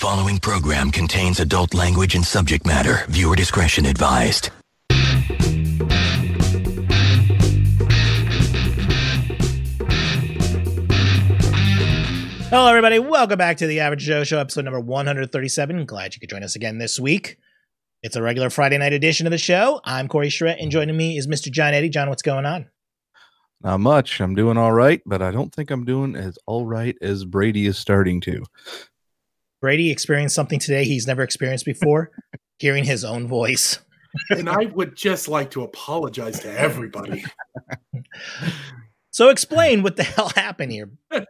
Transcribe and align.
following 0.00 0.38
program 0.38 0.90
contains 0.90 1.40
adult 1.40 1.74
language 1.74 2.14
and 2.14 2.24
subject 2.24 2.64
matter. 2.64 3.04
Viewer 3.08 3.36
discretion 3.36 3.84
advised. 3.84 4.48
Hello, 12.48 12.66
everybody. 12.66 12.98
Welcome 12.98 13.36
back 13.36 13.58
to 13.58 13.66
the 13.66 13.80
Average 13.80 14.04
Joe 14.04 14.24
Show, 14.24 14.38
episode 14.38 14.64
number 14.64 14.80
137. 14.80 15.84
Glad 15.84 16.14
you 16.14 16.20
could 16.20 16.30
join 16.30 16.42
us 16.42 16.56
again 16.56 16.78
this 16.78 16.98
week. 16.98 17.36
It's 18.02 18.16
a 18.16 18.22
regular 18.22 18.48
Friday 18.48 18.78
night 18.78 18.94
edition 18.94 19.26
of 19.26 19.30
the 19.32 19.38
show. 19.38 19.82
I'm 19.84 20.08
Corey 20.08 20.30
Charette, 20.30 20.60
and 20.60 20.70
joining 20.70 20.96
me 20.96 21.18
is 21.18 21.26
Mr. 21.26 21.50
John 21.50 21.74
Eddie. 21.74 21.90
John, 21.90 22.08
what's 22.08 22.22
going 22.22 22.46
on? 22.46 22.70
Not 23.60 23.80
much. 23.80 24.18
I'm 24.22 24.34
doing 24.34 24.56
all 24.56 24.72
right, 24.72 25.02
but 25.04 25.20
I 25.20 25.30
don't 25.30 25.54
think 25.54 25.70
I'm 25.70 25.84
doing 25.84 26.16
as 26.16 26.38
all 26.46 26.64
right 26.64 26.96
as 27.02 27.26
Brady 27.26 27.66
is 27.66 27.76
starting 27.76 28.22
to. 28.22 28.42
Brady 29.60 29.90
experienced 29.90 30.34
something 30.34 30.58
today 30.58 30.84
he's 30.84 31.06
never 31.06 31.22
experienced 31.22 31.64
before 31.64 32.10
hearing 32.58 32.84
his 32.84 33.04
own 33.04 33.28
voice. 33.28 33.78
and 34.30 34.48
I 34.48 34.66
would 34.66 34.96
just 34.96 35.28
like 35.28 35.50
to 35.52 35.62
apologize 35.62 36.40
to 36.40 36.58
everybody. 36.58 37.24
So, 39.10 39.28
explain 39.28 39.82
what 39.82 39.96
the 39.96 40.04
hell 40.04 40.30
happened 40.30 40.72
here. 40.72 40.90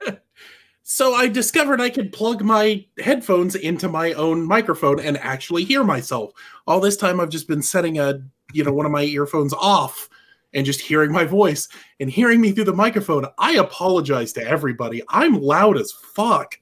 so, 0.82 1.14
I 1.14 1.28
discovered 1.28 1.80
I 1.80 1.90
could 1.90 2.12
plug 2.12 2.42
my 2.42 2.84
headphones 2.98 3.54
into 3.54 3.88
my 3.88 4.12
own 4.12 4.46
microphone 4.46 5.01
and 5.01 5.16
actually 5.18 5.65
hear 5.65 5.82
myself. 5.82 6.32
All 6.66 6.80
this 6.80 6.96
time, 6.96 7.20
I've 7.20 7.30
just 7.30 7.48
been 7.48 7.62
setting 7.62 7.98
a, 7.98 8.20
you 8.52 8.65
know, 8.65 8.73
one 8.73 8.87
of 8.87 8.92
my 8.92 9.04
earphones 9.04 9.54
off 9.54 10.09
and 10.52 10.66
just 10.66 10.80
hearing 10.80 11.12
my 11.12 11.24
voice 11.24 11.68
and 12.01 12.10
hearing 12.10 12.40
me 12.40 12.52
through 12.52 12.65
the 12.65 12.73
microphone. 12.73 13.24
I 13.38 13.52
apologize 13.52 14.32
to 14.34 14.46
everybody. 14.46 15.02
I'm 15.09 15.40
loud 15.40 15.78
as 15.78 15.92
fuck. 15.92 16.56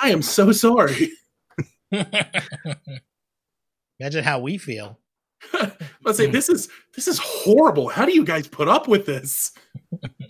I 0.00 0.10
am 0.10 0.22
so 0.22 0.52
sorry. 0.52 1.10
Imagine 4.00 4.24
how 4.24 4.40
we 4.40 4.58
feel. 4.58 4.98
I 5.54 6.12
say 6.12 6.26
this 6.26 6.48
is 6.48 6.68
this 6.94 7.08
is 7.08 7.18
horrible. 7.18 7.88
How 7.88 8.04
do 8.04 8.12
you 8.12 8.24
guys 8.24 8.46
put 8.46 8.68
up 8.68 8.88
with 8.88 9.06
this? 9.06 9.52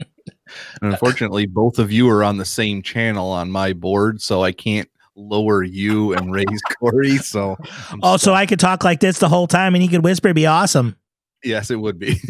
Unfortunately, 0.83 1.47
both 1.47 1.79
of 1.79 1.91
you 1.91 2.09
are 2.09 2.23
on 2.23 2.37
the 2.37 2.45
same 2.45 2.83
channel 2.83 3.31
on 3.31 3.51
my 3.51 3.73
board, 3.73 4.21
so 4.23 4.45
I 4.45 4.53
can't 4.53 4.89
lower 5.17 5.63
you 5.63 6.13
and 6.15 6.33
raise 6.33 6.61
Corey. 6.79 7.17
So 7.19 7.57
also, 8.03 8.33
oh, 8.33 8.35
I 8.35 8.47
could 8.47 8.61
talk 8.61 8.85
like 8.85 9.01
this 9.01 9.19
the 9.19 9.29
whole 9.29 9.47
time, 9.47 9.75
and 9.75 9.83
he 9.83 9.89
could 9.89 10.05
whisper. 10.05 10.29
It'd 10.29 10.37
be 10.37 10.47
awesome. 10.47 10.97
Yes, 11.43 11.71
it 11.71 11.77
would 11.77 11.99
be. 11.99 12.21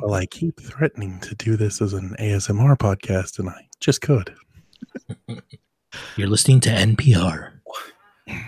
well, 0.00 0.14
I 0.14 0.26
keep 0.26 0.60
threatening 0.60 1.20
to 1.20 1.34
do 1.34 1.56
this 1.56 1.82
as 1.82 1.92
an 1.92 2.14
ASMR 2.18 2.76
podcast, 2.76 3.38
and 3.38 3.48
I 3.48 3.68
just 3.80 4.00
could. 4.00 4.34
You're 6.16 6.28
listening 6.28 6.60
to 6.60 6.70
NPR. 6.70 7.50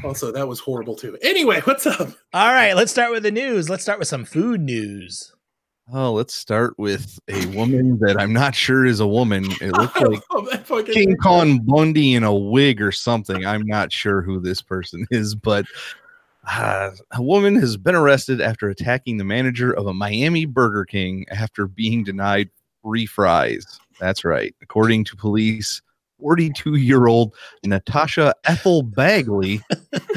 Also, 0.05 0.33
that 0.33 0.49
was 0.49 0.61
horrible 0.61 0.97
too. 0.97 1.19
Anyway, 1.23 1.61
what's 1.65 1.87
up? 1.87 2.09
All 2.33 2.53
right, 2.53 2.75
let's 2.75 2.91
start 2.91 3.11
with 3.13 3.23
the 3.23 3.31
news. 3.31 3.69
Let's 3.69 3.83
start 3.83 3.99
with 3.99 4.09
some 4.09 4.25
food 4.25 4.61
news. 4.61 5.35
Oh, 5.93 6.13
let's 6.13 6.35
start 6.35 6.75
with 6.79 7.19
a 7.29 7.47
woman 7.47 7.99
that 8.01 8.19
I'm 8.19 8.33
not 8.33 8.57
sure 8.57 8.85
is 8.85 8.99
a 8.99 9.07
woman. 9.07 9.45
It 9.61 9.73
looks 10.33 10.71
like 10.71 10.87
King 10.87 11.17
Kong 11.17 11.61
Bundy 11.61 12.15
in 12.15 12.25
a 12.25 12.35
wig 12.35 12.83
or 12.83 12.91
something. 12.91 13.47
I'm 13.47 13.65
not 13.65 13.93
sure 13.93 14.21
who 14.21 14.41
this 14.41 14.61
person 14.61 15.07
is, 15.11 15.37
but 15.37 15.67
uh, 16.49 16.91
a 17.13 17.23
woman 17.23 17.55
has 17.57 17.77
been 17.77 17.95
arrested 17.95 18.41
after 18.41 18.69
attacking 18.69 19.19
the 19.19 19.25
manager 19.25 19.73
of 19.73 19.87
a 19.87 19.95
Miami 19.95 20.45
Burger 20.45 20.85
King 20.85 21.25
after 21.31 21.69
being 21.69 22.03
denied 22.03 22.51
free 22.83 23.07
fries. 23.07 23.79
That's 24.01 24.25
right. 24.25 24.55
According 24.63 25.05
to 25.05 25.17
police, 25.17 25.83
42 26.21 26.77
year 26.77 27.07
old 27.07 27.35
Natasha 27.65 28.35
Ethel 28.45 28.83
Bagley 28.83 29.61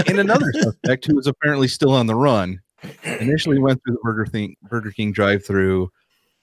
and 0.08 0.20
another 0.20 0.52
suspect 0.54 1.06
who 1.06 1.16
was 1.16 1.28
apparently 1.28 1.68
still 1.68 1.92
on 1.92 2.08
the 2.08 2.16
run. 2.16 2.60
Initially 3.04 3.60
went 3.60 3.82
through 3.84 3.96
the 3.96 4.00
Burger, 4.04 4.48
Burger 4.64 4.92
King 4.92 5.12
drive 5.12 5.46
through 5.46 5.92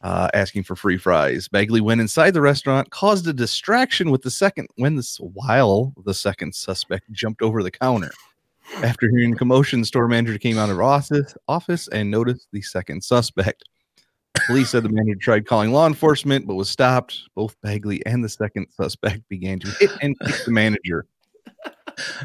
uh, 0.03 0.29
asking 0.35 0.63
for 0.63 0.77
free 0.77 0.99
fries. 0.99 1.49
Bagley 1.49 1.81
went 1.81 2.01
inside 2.01 2.33
the 2.33 2.41
restaurant, 2.41 2.91
caused 2.91 3.27
a 3.27 3.33
distraction 3.33 4.11
with 4.11 4.23
the 4.23 4.31
second 4.31 4.69
when 4.77 4.97
this 4.97 5.17
while 5.19 5.93
the 6.05 6.15
second 6.15 6.55
suspect 6.55 7.11
jumped 7.13 7.43
over 7.43 7.63
the 7.63 7.71
counter. 7.71 8.13
After 8.83 9.09
hearing 9.09 9.37
commotion, 9.37 9.81
the 9.81 9.87
store 9.87 10.09
manager 10.09 10.39
came 10.39 10.59
out 10.59 10.71
of 10.71 10.81
office, 10.81 11.35
office 11.49 11.89
and 11.89 12.11
noticed 12.11 12.49
the 12.53 12.63
second 12.63 13.03
suspect. 13.03 13.65
Police 14.47 14.71
said 14.71 14.83
the 14.83 14.89
manager 14.89 15.19
tried 15.19 15.47
calling 15.47 15.73
law 15.73 15.87
enforcement 15.87 16.47
but 16.47 16.55
was 16.55 16.69
stopped. 16.69 17.23
Both 17.35 17.57
Bagley 17.63 18.05
and 18.07 18.25
the 18.25 18.29
second 18.29 18.69
suspect 18.71 19.29
began 19.29 19.59
to 19.61 19.69
hit 19.81 19.91
and 20.03 20.19
kick 20.21 20.45
the 20.45 20.51
manager. 20.51 21.07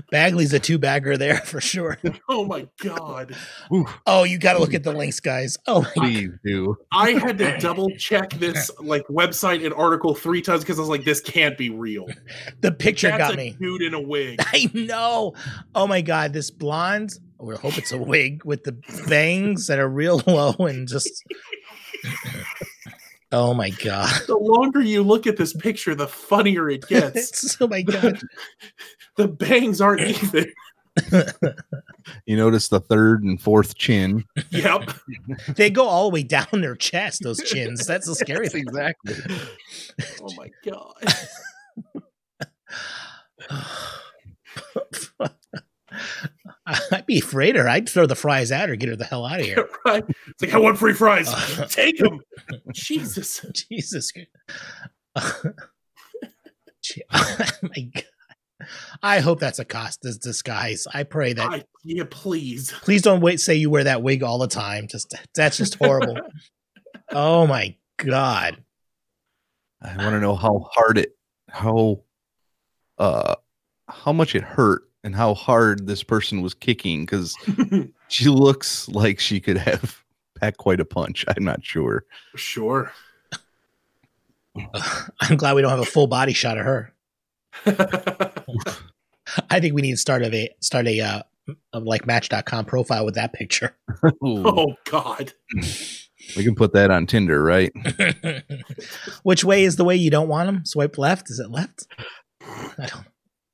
Bagley's 0.09 0.51
a 0.51 0.59
two 0.59 0.77
bagger 0.77 1.17
there 1.17 1.37
for 1.37 1.61
sure. 1.61 1.97
Oh 2.29 2.45
my 2.45 2.67
god! 2.81 3.35
Oh, 4.05 4.23
you 4.23 4.37
got 4.37 4.53
to 4.53 4.59
look 4.59 4.73
at 4.73 4.83
the 4.83 4.93
links, 4.93 5.19
guys. 5.19 5.57
Oh, 5.67 5.85
please 5.95 6.29
do. 6.45 6.77
I 6.93 7.11
had 7.11 7.37
to 7.39 7.57
double 7.57 7.89
check 7.97 8.31
this 8.33 8.71
like 8.79 9.05
website 9.07 9.65
and 9.65 9.73
article 9.73 10.15
three 10.15 10.41
times 10.41 10.61
because 10.61 10.77
I 10.77 10.81
was 10.81 10.89
like, 10.89 11.03
this 11.03 11.19
can't 11.19 11.57
be 11.57 11.69
real. 11.69 12.07
The 12.61 12.71
picture 12.71 13.09
That's 13.09 13.29
got 13.29 13.35
me. 13.35 13.57
Dude 13.59 13.81
in 13.81 13.93
a 13.93 13.99
wig. 13.99 14.39
I 14.53 14.69
know. 14.73 15.33
Oh 15.75 15.87
my 15.87 16.01
god, 16.01 16.31
this 16.31 16.51
blonde. 16.51 17.13
We 17.39 17.55
hope 17.55 17.77
it's 17.77 17.91
a 17.91 17.97
wig 17.97 18.45
with 18.45 18.63
the 18.63 18.77
bangs 19.09 19.67
that 19.67 19.79
are 19.79 19.89
real 19.89 20.21
low 20.27 20.53
and 20.59 20.87
just. 20.87 21.23
Oh 23.33 23.53
my 23.53 23.69
god! 23.69 24.11
The 24.27 24.35
longer 24.35 24.81
you 24.81 25.03
look 25.03 25.25
at 25.25 25.37
this 25.37 25.53
picture, 25.53 25.95
the 25.95 26.07
funnier 26.07 26.69
it 26.69 26.85
gets. 26.87 27.55
oh 27.61 27.67
my 27.67 27.81
god! 27.81 28.19
the 29.15 29.29
bangs 29.29 29.79
aren't 29.79 30.01
even. 30.01 30.51
you 32.25 32.35
notice 32.35 32.67
the 32.67 32.81
third 32.81 33.23
and 33.23 33.39
fourth 33.41 33.75
chin. 33.75 34.25
Yep. 34.49 34.91
they 35.55 35.69
go 35.69 35.85
all 35.85 36.09
the 36.09 36.13
way 36.13 36.23
down 36.23 36.47
their 36.51 36.75
chest. 36.75 37.23
Those 37.23 37.41
chins. 37.41 37.87
That's 37.87 38.05
the 38.05 38.15
scary 38.15 38.49
thing. 38.49 38.63
Exactly. 38.67 39.15
Oh 40.21 40.33
my 40.35 40.49
god. 40.65 40.93
I'd 46.91 47.05
be 47.05 47.19
afraid 47.19 47.55
of 47.55 47.63
her. 47.63 47.69
I'd 47.69 47.89
throw 47.89 48.05
the 48.05 48.15
fries 48.15 48.51
at 48.51 48.69
her, 48.69 48.75
get 48.75 48.89
her 48.89 48.95
the 48.95 49.05
hell 49.05 49.25
out 49.25 49.39
of 49.39 49.45
here. 49.45 49.69
right? 49.85 50.03
It's 50.07 50.41
like 50.41 50.53
I 50.53 50.57
want 50.57 50.77
free 50.77 50.93
fries. 50.93 51.29
Take 51.69 51.97
them. 51.97 52.19
Jesus. 52.73 53.45
Jesus. 53.53 54.11
oh 55.15 55.41
my 57.63 57.81
God. 57.93 58.03
I 59.01 59.19
hope 59.19 59.39
that's 59.39 59.57
a 59.57 59.65
cost 59.65 60.01
disguise. 60.01 60.85
I 60.93 61.03
pray 61.03 61.33
that. 61.33 61.49
I, 61.49 61.63
yeah, 61.83 62.03
please. 62.09 62.71
Please 62.81 63.01
don't 63.01 63.21
wait. 63.21 63.39
Say 63.39 63.55
you 63.55 63.71
wear 63.71 63.85
that 63.85 64.03
wig 64.03 64.21
all 64.21 64.37
the 64.37 64.47
time. 64.47 64.87
Just 64.87 65.15
that's 65.33 65.57
just 65.57 65.75
horrible. 65.75 66.17
oh 67.09 67.47
my 67.47 67.75
god. 67.97 68.63
I 69.81 69.97
want 69.97 70.11
to 70.11 70.19
know 70.19 70.35
how 70.35 70.69
hard 70.71 70.99
it, 70.99 71.17
how, 71.49 72.03
uh, 72.99 73.33
how 73.87 74.13
much 74.13 74.35
it 74.35 74.43
hurt 74.43 74.83
and 75.03 75.15
how 75.15 75.33
hard 75.33 75.87
this 75.87 76.03
person 76.03 76.41
was 76.41 76.53
kicking 76.53 77.01
because 77.05 77.35
she 78.07 78.29
looks 78.29 78.87
like 78.89 79.19
she 79.19 79.39
could 79.39 79.57
have 79.57 80.03
packed 80.39 80.57
quite 80.57 80.79
a 80.79 80.85
punch. 80.85 81.25
I'm 81.27 81.43
not 81.43 81.63
sure. 81.63 82.05
Sure. 82.35 82.91
I'm 85.21 85.37
glad 85.37 85.55
we 85.55 85.61
don't 85.61 85.71
have 85.71 85.79
a 85.79 85.85
full 85.85 86.07
body 86.07 86.33
shot 86.33 86.57
of 86.57 86.65
her. 86.65 86.93
I 89.49 89.59
think 89.59 89.73
we 89.73 89.81
need 89.81 89.91
to 89.91 89.97
start 89.97 90.23
a 90.23 90.49
start 90.59 90.87
a, 90.87 90.99
uh, 90.99 91.21
a 91.73 91.79
like 91.79 92.05
Match.com 92.05 92.65
profile 92.65 93.05
with 93.05 93.15
that 93.15 93.33
picture. 93.33 93.75
oh 94.23 94.75
God. 94.85 95.33
We 96.35 96.43
can 96.43 96.55
put 96.55 96.73
that 96.73 96.91
on 96.91 97.07
Tinder, 97.07 97.41
right? 97.41 97.71
Which 99.23 99.43
way 99.43 99.63
is 99.63 99.75
the 99.75 99.83
way 99.83 99.95
you 99.95 100.11
don't 100.11 100.27
want 100.27 100.47
them? 100.47 100.65
Swipe 100.65 100.97
left? 100.97 101.29
Is 101.29 101.39
it 101.39 101.49
left? 101.49 101.87
I 102.41 102.87
don't. 102.87 103.05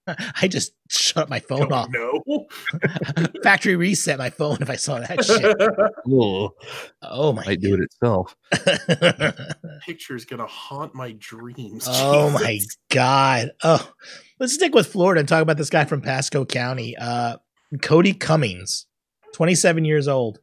I 0.41 0.47
just 0.47 0.73
shut 0.89 1.23
up 1.23 1.29
my 1.29 1.39
phone 1.39 1.71
off. 1.71 1.89
No. 1.91 2.47
Factory 3.43 3.75
reset 3.75 4.17
my 4.17 4.29
phone 4.29 4.57
if 4.61 4.69
I 4.69 4.75
saw 4.75 4.99
that 4.99 5.23
shit. 5.23 5.57
oh, 6.11 6.51
oh 7.01 7.33
my! 7.33 7.45
Might 7.45 7.61
do 7.61 7.73
it 7.73 7.81
itself. 7.81 8.35
Picture 9.85 10.15
is 10.15 10.25
gonna 10.25 10.47
haunt 10.47 10.95
my 10.95 11.13
dreams. 11.17 11.85
Oh 11.89 12.29
Jesus. 12.31 12.41
my 12.41 12.59
god! 12.89 13.51
Oh, 13.63 13.91
let's 14.39 14.53
stick 14.53 14.73
with 14.73 14.87
Florida 14.87 15.19
and 15.19 15.27
talk 15.29 15.41
about 15.41 15.57
this 15.57 15.69
guy 15.69 15.85
from 15.85 16.01
Pasco 16.01 16.45
County, 16.45 16.95
uh, 16.97 17.37
Cody 17.81 18.13
Cummings, 18.13 18.85
twenty-seven 19.33 19.85
years 19.85 20.07
old. 20.07 20.39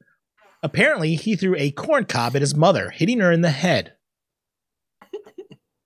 Apparently, 0.63 1.15
he 1.15 1.37
threw 1.37 1.55
a 1.57 1.71
corn 1.71 2.05
cob 2.05 2.37
at 2.37 2.43
his 2.43 2.55
mother, 2.55 2.91
hitting 2.91 3.21
her 3.21 3.31
in 3.33 3.43
the 3.43 3.51
head. 3.51 3.95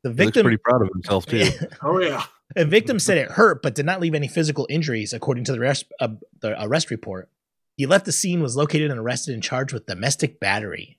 The 0.04 0.10
victim 0.10 0.26
looks 0.26 0.42
pretty 0.42 0.56
proud 0.58 0.82
of 0.82 0.88
himself 0.94 1.26
too. 1.26 1.48
oh 1.82 2.00
yeah. 2.00 2.24
A 2.58 2.64
victim 2.64 2.98
said 2.98 3.18
it 3.18 3.30
hurt, 3.30 3.62
but 3.62 3.74
did 3.76 3.86
not 3.86 4.00
leave 4.00 4.14
any 4.16 4.26
physical 4.26 4.66
injuries, 4.68 5.12
according 5.12 5.44
to 5.44 5.52
the 5.52 5.60
arrest, 5.60 5.84
uh, 6.00 6.08
the 6.40 6.60
arrest 6.60 6.90
report. 6.90 7.30
He 7.76 7.86
left 7.86 8.04
the 8.04 8.10
scene, 8.12 8.42
was 8.42 8.56
located 8.56 8.90
and 8.90 8.98
arrested 8.98 9.32
and 9.32 9.42
charged 9.42 9.72
with 9.72 9.86
domestic 9.86 10.40
battery. 10.40 10.98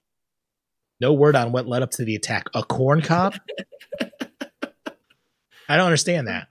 No 1.01 1.11
word 1.13 1.35
on 1.35 1.51
what 1.51 1.67
led 1.67 1.81
up 1.81 1.91
to 1.91 2.05
the 2.05 2.15
attack. 2.15 2.45
A 2.53 2.63
corn 2.63 3.01
cob? 3.01 3.35
I 5.67 5.75
don't 5.75 5.85
understand 5.85 6.27
that. 6.27 6.47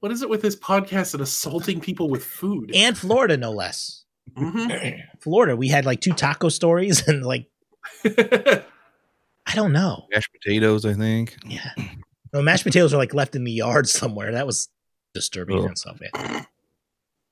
What 0.00 0.12
is 0.12 0.20
it 0.20 0.28
with 0.28 0.42
this 0.42 0.56
podcast 0.56 1.14
and 1.14 1.22
assaulting 1.22 1.80
people 1.80 2.10
with 2.10 2.22
food? 2.22 2.70
And 2.74 2.96
Florida, 2.98 3.38
no 3.38 3.50
less. 3.52 4.04
Mhm. 4.36 5.00
Florida, 5.20 5.56
we 5.56 5.68
had 5.68 5.86
like 5.86 6.02
two 6.02 6.12
taco 6.12 6.50
stories 6.50 7.08
and 7.08 7.24
like 7.24 7.46
I 8.04 9.54
don't 9.54 9.72
know. 9.72 10.06
Mashed 10.12 10.30
potatoes, 10.32 10.84
I 10.84 10.92
think. 10.92 11.36
Yeah. 11.46 11.70
No, 12.34 12.42
mashed 12.42 12.64
potatoes 12.64 12.92
are 12.92 12.98
like 12.98 13.14
left 13.14 13.34
in 13.36 13.44
the 13.44 13.52
yard 13.52 13.88
somewhere. 14.00 14.32
That 14.32 14.46
was 14.46 14.68
disturbing 15.14 15.58
Oh. 15.60 15.66
and 15.66 15.78
stuff. 15.78 15.98
Yeah. 16.02 16.44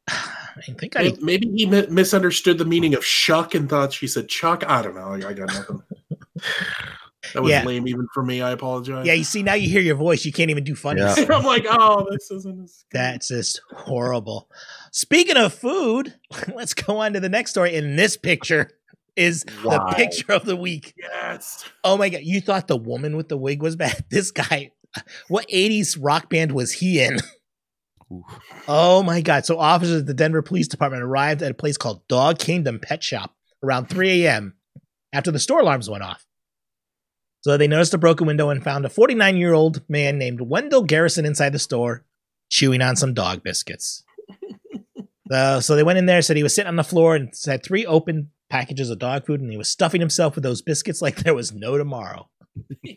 I 0.09 0.73
think 0.79 0.97
I 0.97 1.13
Maybe 1.21 1.49
he 1.55 1.67
mi- 1.67 1.87
misunderstood 1.89 2.59
the 2.59 2.65
meaning 2.65 2.95
of 2.95 3.05
shuck 3.05 3.55
and 3.55 3.69
thought 3.69 3.93
she 3.93 4.07
said 4.07 4.29
chuck. 4.29 4.65
I 4.67 4.83
don't 4.83 4.95
know. 4.95 5.09
I 5.13 5.29
I 5.31 5.33
got 5.35 5.49
nothing. 5.49 5.83
That 7.35 7.43
was 7.45 7.51
Yeah. 7.51 7.63
lame 7.65 7.87
even 7.87 8.09
for 8.13 8.23
me. 8.25 8.43
I 8.43 8.51
apologize. 8.51 9.07
Yeah, 9.07 9.13
you 9.13 9.23
see 9.23 9.45
now 9.45 9.55
you 9.55 9.69
hear 9.69 9.81
your 9.81 9.95
voice, 9.95 10.25
you 10.25 10.33
can't 10.33 10.51
even 10.51 10.65
do 10.65 10.75
funny. 10.75 11.01
Yeah. 11.01 11.15
I'm 11.31 11.45
like, 11.45 11.65
oh, 11.71 12.05
this 12.11 12.31
isn't. 12.33 12.69
That's 12.91 13.29
just 13.29 13.61
horrible. 13.73 14.51
Speaking 14.91 15.37
of 15.37 15.55
food, 15.55 16.13
let's 16.55 16.75
go 16.75 16.99
on 16.99 17.13
to 17.13 17.21
the 17.21 17.29
next 17.29 17.53
story. 17.53 17.77
In 17.77 17.95
this 17.95 18.17
picture 18.17 18.71
is 19.15 19.45
Wow. 19.65 19.89
the 19.89 19.95
picture 19.95 20.33
of 20.33 20.45
the 20.45 20.57
week. 20.57 20.95
Yes. 20.99 21.65
Oh 21.85 21.97
my 21.97 22.09
god, 22.09 22.23
you 22.25 22.41
thought 22.41 22.67
the 22.67 22.77
woman 22.77 23.17
with 23.17 23.29
the 23.29 23.37
wig 23.39 23.63
was 23.63 23.77
bad? 23.77 24.05
This 24.11 24.33
guy, 24.33 24.73
what 25.29 25.49
80s 25.49 25.99
rock 26.01 26.29
band 26.31 26.53
was 26.53 26.73
he 26.73 27.03
in? 27.03 27.19
Oh 28.69 29.03
my 29.03 29.21
god. 29.21 29.47
So 29.47 29.59
officers 29.59 30.03
at 30.03 30.07
the 30.07 30.15
Denver 30.15 30.43
Police 30.43 30.69
Department 30.69 31.03
arrived 31.03 31.43
at 31.43 31.51
a 31.51 31.55
place 31.55 31.77
called 31.77 32.07
Dog 32.09 32.39
Kingdom 32.39 32.79
Pet 32.79 33.03
Shop 33.03 33.35
around 33.63 33.89
3 33.89 34.25
a.m. 34.25 34.55
after 35.13 35.31
the 35.31 35.39
store 35.39 35.61
alarms 35.61 35.89
went 35.89 36.03
off. 36.03 36.27
So 37.41 37.57
they 37.57 37.67
noticed 37.67 37.95
a 37.95 37.99
broken 37.99 38.27
window 38.27 38.51
and 38.51 38.63
found 38.63 38.85
a 38.85 38.91
49 38.91 39.37
year 39.37 39.53
old 39.53 39.83
man 39.89 40.19
named 40.19 40.41
Wendell 40.43 40.83
Garrison 40.83 41.27
inside 41.27 41.53
the 41.53 41.59
store 41.59 42.05
chewing 42.51 42.83
on 42.83 42.97
some 42.97 43.15
dog 43.15 43.43
biscuits. 43.43 44.05
Uh, 45.31 45.61
so 45.61 45.75
they 45.75 45.83
went 45.83 45.99
in 45.99 46.05
there, 46.05 46.21
said 46.21 46.37
he 46.37 46.43
was 46.43 46.55
sitting 46.55 46.69
on 46.69 46.77
the 46.77 46.85
floor 46.85 47.17
and 47.17 47.33
had 47.47 47.63
three 47.63 47.87
open 47.87 48.31
packages 48.51 48.91
of 48.91 48.99
dog 48.99 49.25
food, 49.25 49.41
and 49.41 49.51
he 49.51 49.57
was 49.57 49.69
stuffing 49.69 50.01
himself 50.01 50.35
with 50.35 50.45
those 50.45 50.61
biscuits 50.61 51.01
like 51.01 51.17
there 51.17 51.35
was 51.35 51.53
no 51.53 51.79
tomorrow. 51.79 52.29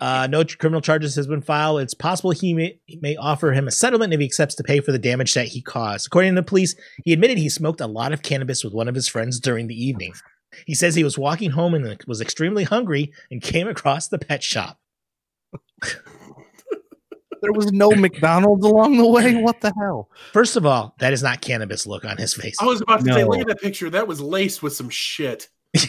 Uh, 0.00 0.28
no 0.30 0.44
criminal 0.44 0.80
charges 0.80 1.16
has 1.16 1.26
been 1.26 1.42
filed. 1.42 1.80
It's 1.80 1.92
possible 1.92 2.30
he 2.30 2.54
may, 2.54 2.78
he 2.86 3.00
may 3.02 3.16
offer 3.16 3.50
him 3.50 3.66
a 3.66 3.72
settlement 3.72 4.12
if 4.12 4.20
he 4.20 4.26
accepts 4.26 4.54
to 4.54 4.62
pay 4.62 4.78
for 4.78 4.92
the 4.92 4.98
damage 4.98 5.34
that 5.34 5.48
he 5.48 5.60
caused. 5.60 6.06
According 6.06 6.36
to 6.36 6.40
the 6.40 6.46
police, 6.46 6.76
he 7.04 7.12
admitted 7.12 7.36
he 7.36 7.48
smoked 7.48 7.80
a 7.80 7.88
lot 7.88 8.12
of 8.12 8.22
cannabis 8.22 8.62
with 8.62 8.72
one 8.72 8.86
of 8.86 8.94
his 8.94 9.08
friends 9.08 9.40
during 9.40 9.66
the 9.66 9.74
evening. 9.74 10.12
He 10.66 10.74
says 10.74 10.94
he 10.94 11.02
was 11.02 11.18
walking 11.18 11.50
home 11.50 11.74
and 11.74 12.00
was 12.06 12.20
extremely 12.20 12.62
hungry 12.62 13.12
and 13.28 13.42
came 13.42 13.66
across 13.66 14.06
the 14.06 14.18
pet 14.18 14.44
shop. 14.44 14.78
There 17.40 17.52
was 17.52 17.72
no 17.72 17.90
McDonald's 17.90 18.64
along 18.64 18.98
the 18.98 19.06
way. 19.06 19.34
What 19.34 19.60
the 19.60 19.72
hell? 19.80 20.10
First 20.32 20.56
of 20.56 20.66
all, 20.66 20.94
that 20.98 21.12
is 21.12 21.22
not 21.22 21.40
cannabis 21.40 21.86
look 21.86 22.04
on 22.04 22.16
his 22.16 22.34
face. 22.34 22.56
I 22.60 22.66
was 22.66 22.80
about 22.80 23.04
to 23.04 23.12
say, 23.12 23.24
look 23.24 23.40
at 23.40 23.48
that 23.48 23.60
picture. 23.60 23.90
That 23.90 24.08
was 24.08 24.20
laced 24.20 24.62
with 24.62 24.74
some 24.74 24.90
shit. 24.90 25.48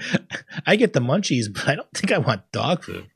I 0.66 0.76
get 0.76 0.92
the 0.92 1.00
munchies, 1.00 1.52
but 1.52 1.68
I 1.68 1.74
don't 1.74 1.90
think 1.94 2.12
I 2.12 2.18
want 2.18 2.50
dog 2.52 2.84
food. 2.84 3.06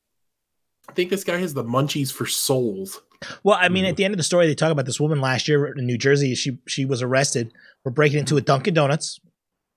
I 0.87 0.93
think 0.93 1.09
this 1.09 1.23
guy 1.23 1.37
has 1.37 1.53
the 1.53 1.63
munchies 1.63 2.11
for 2.11 2.25
souls. 2.25 3.01
Well, 3.43 3.57
I 3.59 3.69
mean, 3.69 3.85
at 3.85 3.95
the 3.97 4.05
end 4.05 4.13
of 4.13 4.17
the 4.17 4.23
story, 4.23 4.47
they 4.47 4.55
talk 4.55 4.71
about 4.71 4.85
this 4.85 4.99
woman 4.99 5.19
last 5.21 5.47
year 5.47 5.67
in 5.77 5.85
New 5.85 5.97
Jersey. 5.97 6.33
She 6.35 6.57
she 6.67 6.85
was 6.85 7.01
arrested 7.01 7.51
for 7.83 7.91
breaking 7.91 8.19
into 8.19 8.37
a 8.37 8.41
Dunkin' 8.41 8.73
Donuts 8.73 9.19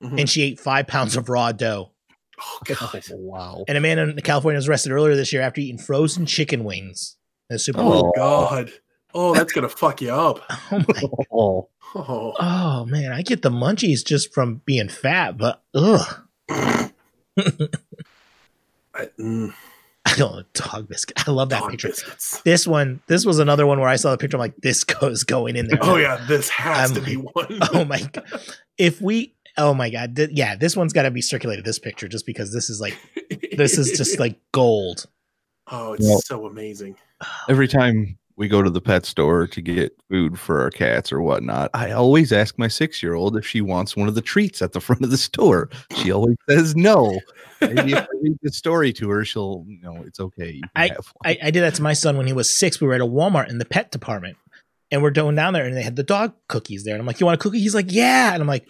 Mhm. 0.02 0.20
and 0.20 0.30
she 0.30 0.42
ate 0.42 0.58
five 0.60 0.86
pounds 0.86 1.16
of 1.16 1.28
raw 1.28 1.52
dough. 1.52 1.90
Oh 2.40 2.58
god. 2.66 3.04
wow. 3.10 3.64
And 3.68 3.76
a 3.76 3.80
man 3.80 3.98
in 3.98 4.16
California 4.20 4.56
was 4.58 4.68
arrested 4.68 4.90
earlier 4.92 5.14
this 5.14 5.32
year 5.32 5.42
after 5.42 5.60
eating 5.60 5.78
frozen 5.78 6.24
chicken 6.26 6.64
wings 6.64 7.16
in 7.50 7.56
a 7.56 7.58
Super 7.58 7.80
Oh. 7.80 7.82
Bowl. 7.82 8.12
Oh 8.16 8.18
god. 8.18 8.72
Oh, 9.14 9.34
that's 9.34 9.52
gonna 9.52 9.68
fuck 9.68 10.00
you 10.00 10.10
up. 10.10 10.40
Oh 10.72 10.78
my! 10.88 11.02
Oh, 11.32 11.68
Oh. 11.94 12.32
Oh 12.40 12.84
man, 12.86 13.12
I 13.12 13.20
get 13.22 13.42
the 13.42 13.50
munchies 13.50 14.02
just 14.04 14.32
from 14.32 14.62
being 14.64 14.88
fat, 14.88 15.36
but 15.36 15.62
ugh, 15.74 16.22
I, 18.94 19.08
mm, 19.18 19.52
I 20.04 20.14
don't 20.16 20.36
know, 20.36 20.42
dog 20.54 20.88
biscuit. 20.88 21.26
I 21.26 21.30
love 21.30 21.48
that 21.50 21.60
dog 21.60 21.70
picture. 21.70 21.88
biscuits. 21.88 22.40
This 22.42 22.66
one, 22.66 23.00
this 23.06 23.24
was 23.24 23.38
another 23.38 23.66
one 23.66 23.78
where 23.80 23.88
I 23.88 23.96
saw 23.96 24.10
the 24.10 24.18
picture. 24.18 24.36
I'm 24.36 24.40
like, 24.40 24.56
this 24.58 24.84
goes 25.00 25.24
going 25.24 25.56
in 25.56 25.66
there. 25.68 25.78
Oh 25.82 25.96
yeah, 25.96 26.24
this 26.28 26.48
has 26.50 26.90
I'm 26.90 26.96
to 26.96 27.00
be 27.02 27.14
one. 27.16 27.58
oh 27.72 27.84
my 27.84 28.00
god! 28.02 28.24
If 28.78 29.00
we, 29.00 29.34
oh 29.56 29.72
my 29.74 29.90
god, 29.90 30.16
th- 30.16 30.30
yeah, 30.32 30.56
this 30.56 30.76
one's 30.76 30.92
got 30.92 31.02
to 31.02 31.10
be 31.10 31.22
circulated. 31.22 31.64
This 31.64 31.78
picture, 31.78 32.08
just 32.08 32.26
because 32.26 32.52
this 32.52 32.68
is 32.68 32.80
like, 32.80 32.98
this 33.56 33.78
is 33.78 33.96
just 33.96 34.18
like 34.18 34.38
gold. 34.52 35.06
Oh, 35.70 35.92
it's 35.94 36.04
Well- 36.06 36.20
so 36.20 36.46
amazing. 36.46 36.96
every 37.48 37.68
time 37.68 38.18
we 38.36 38.48
go 38.48 38.62
to 38.62 38.70
the 38.70 38.80
pet 38.80 39.04
store 39.06 39.46
to 39.46 39.60
get 39.60 39.96
food 40.08 40.38
for 40.38 40.60
our 40.60 40.70
cats 40.70 41.12
or 41.12 41.20
whatnot, 41.22 41.70
I 41.74 41.90
always 41.92 42.32
ask 42.32 42.58
my 42.58 42.68
six 42.68 43.02
year 43.02 43.14
old 43.14 43.36
if 43.36 43.46
she 43.46 43.60
wants 43.60 43.96
one 43.96 44.08
of 44.08 44.14
the 44.14 44.22
treats 44.22 44.62
at 44.62 44.72
the 44.72 44.80
front 44.86 45.02
of 45.04 45.10
the 45.10 45.16
store. 45.18 45.68
She 45.96 46.10
always 46.12 46.36
says 46.48 46.74
no. 46.76 47.20
Maybe 47.60 47.92
if 47.92 47.98
I 48.02 48.06
read 48.22 48.38
the 48.42 48.50
story 48.52 48.92
to 48.94 49.08
her, 49.10 49.24
she'll 49.24 49.64
you 49.68 49.80
know 49.80 50.02
it's 50.06 50.18
okay. 50.20 50.60
I- 50.74 50.90
I, 51.24 51.38
I 51.44 51.50
did 51.50 51.62
that 51.62 51.74
to 51.76 51.82
my 51.82 51.92
son 51.92 52.16
when 52.16 52.26
he 52.26 52.32
was 52.32 52.48
six. 52.54 52.80
We 52.80 52.86
were 52.88 52.94
at 52.94 53.00
a 53.00 53.06
Walmart 53.06 53.48
in 53.50 53.58
the 53.58 53.64
pet 53.64 53.90
department, 53.92 54.36
and 54.90 55.02
we're 55.02 55.10
going 55.10 55.36
down 55.36 55.52
there, 55.52 55.64
and 55.64 55.76
they 55.76 55.82
had 55.82 55.94
the 55.96 56.02
dog 56.02 56.34
cookies 56.48 56.84
there. 56.84 56.94
And 56.94 57.00
I'm 57.00 57.06
like, 57.06 57.20
"You 57.20 57.26
want 57.26 57.40
a 57.40 57.42
cookie?" 57.42 57.60
He's 57.60 57.74
like, 57.74 57.92
"Yeah." 57.92 58.32
And 58.34 58.42
I'm 58.42 58.48
like, 58.48 58.66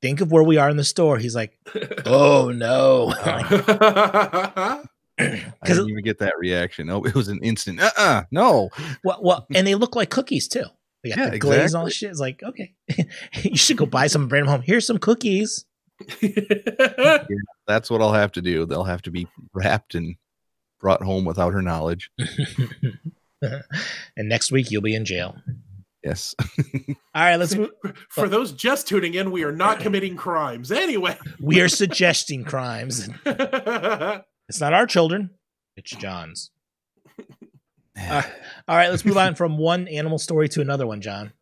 "Think 0.00 0.20
of 0.20 0.32
where 0.32 0.42
we 0.42 0.56
are 0.56 0.68
in 0.70 0.76
the 0.76 0.82
store." 0.84 1.18
He's 1.18 1.36
like, 1.36 1.56
"Oh 2.06 2.50
no." 2.50 3.12
I'm 5.22 5.30
like, 5.32 5.44
I 5.62 5.66
'cause 5.66 5.76
didn't 5.76 5.90
even 5.90 6.04
get 6.04 6.18
that 6.18 6.34
reaction. 6.38 6.90
Oh, 6.90 7.02
it 7.04 7.14
was 7.14 7.28
an 7.28 7.40
instant. 7.42 7.80
Uh 7.80 7.90
uh 7.96 8.22
no. 8.30 8.70
well, 9.04 9.20
well, 9.22 9.46
and 9.54 9.66
they 9.66 9.74
look 9.74 9.94
like 9.96 10.10
cookies 10.10 10.48
too. 10.48 10.64
They 11.02 11.10
got 11.10 11.18
Yeah, 11.18 11.30
the 11.30 11.38
glaze 11.38 11.74
and 11.74 11.80
all 11.80 11.86
exactly. 11.86 11.88
the 11.88 11.90
shit. 11.92 12.10
It's 12.10 12.20
like, 12.20 12.42
okay, 12.42 12.74
you 13.50 13.56
should 13.56 13.76
go 13.76 13.86
buy 13.86 14.06
some 14.06 14.22
and 14.22 14.28
bring 14.28 14.44
them 14.44 14.50
home. 14.52 14.62
Here's 14.62 14.86
some 14.86 14.98
cookies. 14.98 15.64
That's 17.66 17.90
what 17.90 18.00
I'll 18.02 18.12
have 18.12 18.32
to 18.32 18.42
do. 18.42 18.66
They'll 18.66 18.84
have 18.84 19.02
to 19.02 19.10
be 19.10 19.26
wrapped 19.52 19.94
and 19.94 20.16
brought 20.80 21.02
home 21.02 21.24
without 21.24 21.52
her 21.52 21.62
knowledge. 21.62 22.10
and 23.42 24.28
next 24.28 24.50
week 24.52 24.70
you'll 24.70 24.82
be 24.82 24.94
in 24.94 25.04
jail. 25.04 25.36
Yes. 26.04 26.34
All 27.14 27.22
right, 27.22 27.36
let's 27.36 27.54
move. 27.54 27.70
For 28.08 28.28
those 28.28 28.50
just 28.52 28.88
tuning 28.88 29.14
in, 29.14 29.30
we 29.30 29.44
are 29.44 29.52
not 29.52 29.78
committing 29.78 30.16
crimes. 30.16 30.72
Anyway. 30.72 31.16
We 31.40 31.60
are 31.60 31.68
suggesting 31.68 32.42
crimes. 32.44 33.08
It's 34.48 34.60
not 34.60 34.72
our 34.72 34.86
children. 34.86 35.30
It's 35.76 35.90
John's. 35.90 36.50
All 37.96 38.22
right, 38.68 38.88
let's 38.88 39.04
move 39.04 39.16
on 39.18 39.34
from 39.34 39.58
one 39.58 39.88
animal 39.88 40.18
story 40.18 40.48
to 40.50 40.60
another 40.60 40.86
one, 40.86 41.00
John. 41.00 41.32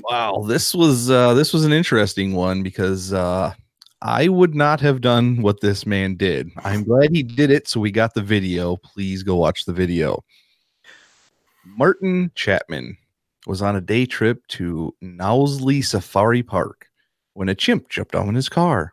Wow, 0.00 0.44
this 0.46 0.74
was 0.74 1.10
uh 1.10 1.34
this 1.34 1.52
was 1.52 1.64
an 1.64 1.72
interesting 1.72 2.32
one 2.34 2.62
because 2.62 3.12
uh 3.12 3.52
I 4.00 4.28
would 4.28 4.54
not 4.54 4.80
have 4.80 5.00
done 5.00 5.42
what 5.42 5.60
this 5.60 5.86
man 5.86 6.16
did. 6.16 6.50
I'm 6.64 6.82
glad 6.82 7.10
he 7.12 7.22
did 7.22 7.50
it, 7.52 7.68
so 7.68 7.78
we 7.78 7.92
got 7.92 8.14
the 8.14 8.22
video. 8.22 8.76
Please 8.76 9.22
go 9.22 9.36
watch 9.36 9.64
the 9.64 9.72
video. 9.72 10.24
Martin 11.64 12.32
Chapman 12.34 12.96
was 13.46 13.62
on 13.62 13.76
a 13.76 13.80
day 13.80 14.04
trip 14.04 14.44
to 14.48 14.92
Knowsley 15.00 15.82
Safari 15.82 16.42
Park 16.42 16.88
when 17.34 17.48
a 17.48 17.54
chimp 17.54 17.88
jumped 17.88 18.16
on 18.16 18.34
his 18.34 18.48
car. 18.48 18.92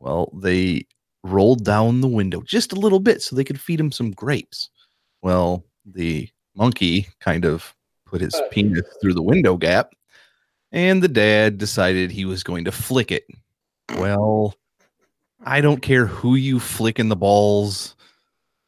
Well, 0.00 0.32
they 0.34 0.86
rolled 1.22 1.64
down 1.64 2.00
the 2.00 2.08
window 2.08 2.42
just 2.42 2.72
a 2.72 2.80
little 2.80 3.00
bit 3.00 3.22
so 3.22 3.36
they 3.36 3.44
could 3.44 3.60
feed 3.60 3.80
him 3.80 3.92
some 3.92 4.10
grapes. 4.10 4.70
Well, 5.22 5.64
the 5.84 6.28
monkey 6.54 7.08
kind 7.20 7.44
of 7.44 7.74
put 8.06 8.20
his 8.20 8.34
uh. 8.34 8.48
penis 8.50 8.86
through 9.00 9.14
the 9.14 9.22
window 9.22 9.56
gap 9.56 9.92
and 10.72 11.02
the 11.02 11.08
dad 11.08 11.58
decided 11.58 12.10
he 12.10 12.24
was 12.24 12.42
going 12.42 12.64
to 12.64 12.72
flick 12.72 13.10
it. 13.10 13.24
Well, 13.96 14.54
I 15.44 15.60
don't 15.60 15.82
care 15.82 16.06
who 16.06 16.34
you 16.34 16.60
flick 16.60 16.98
in 16.98 17.08
the 17.08 17.16
balls 17.16 17.96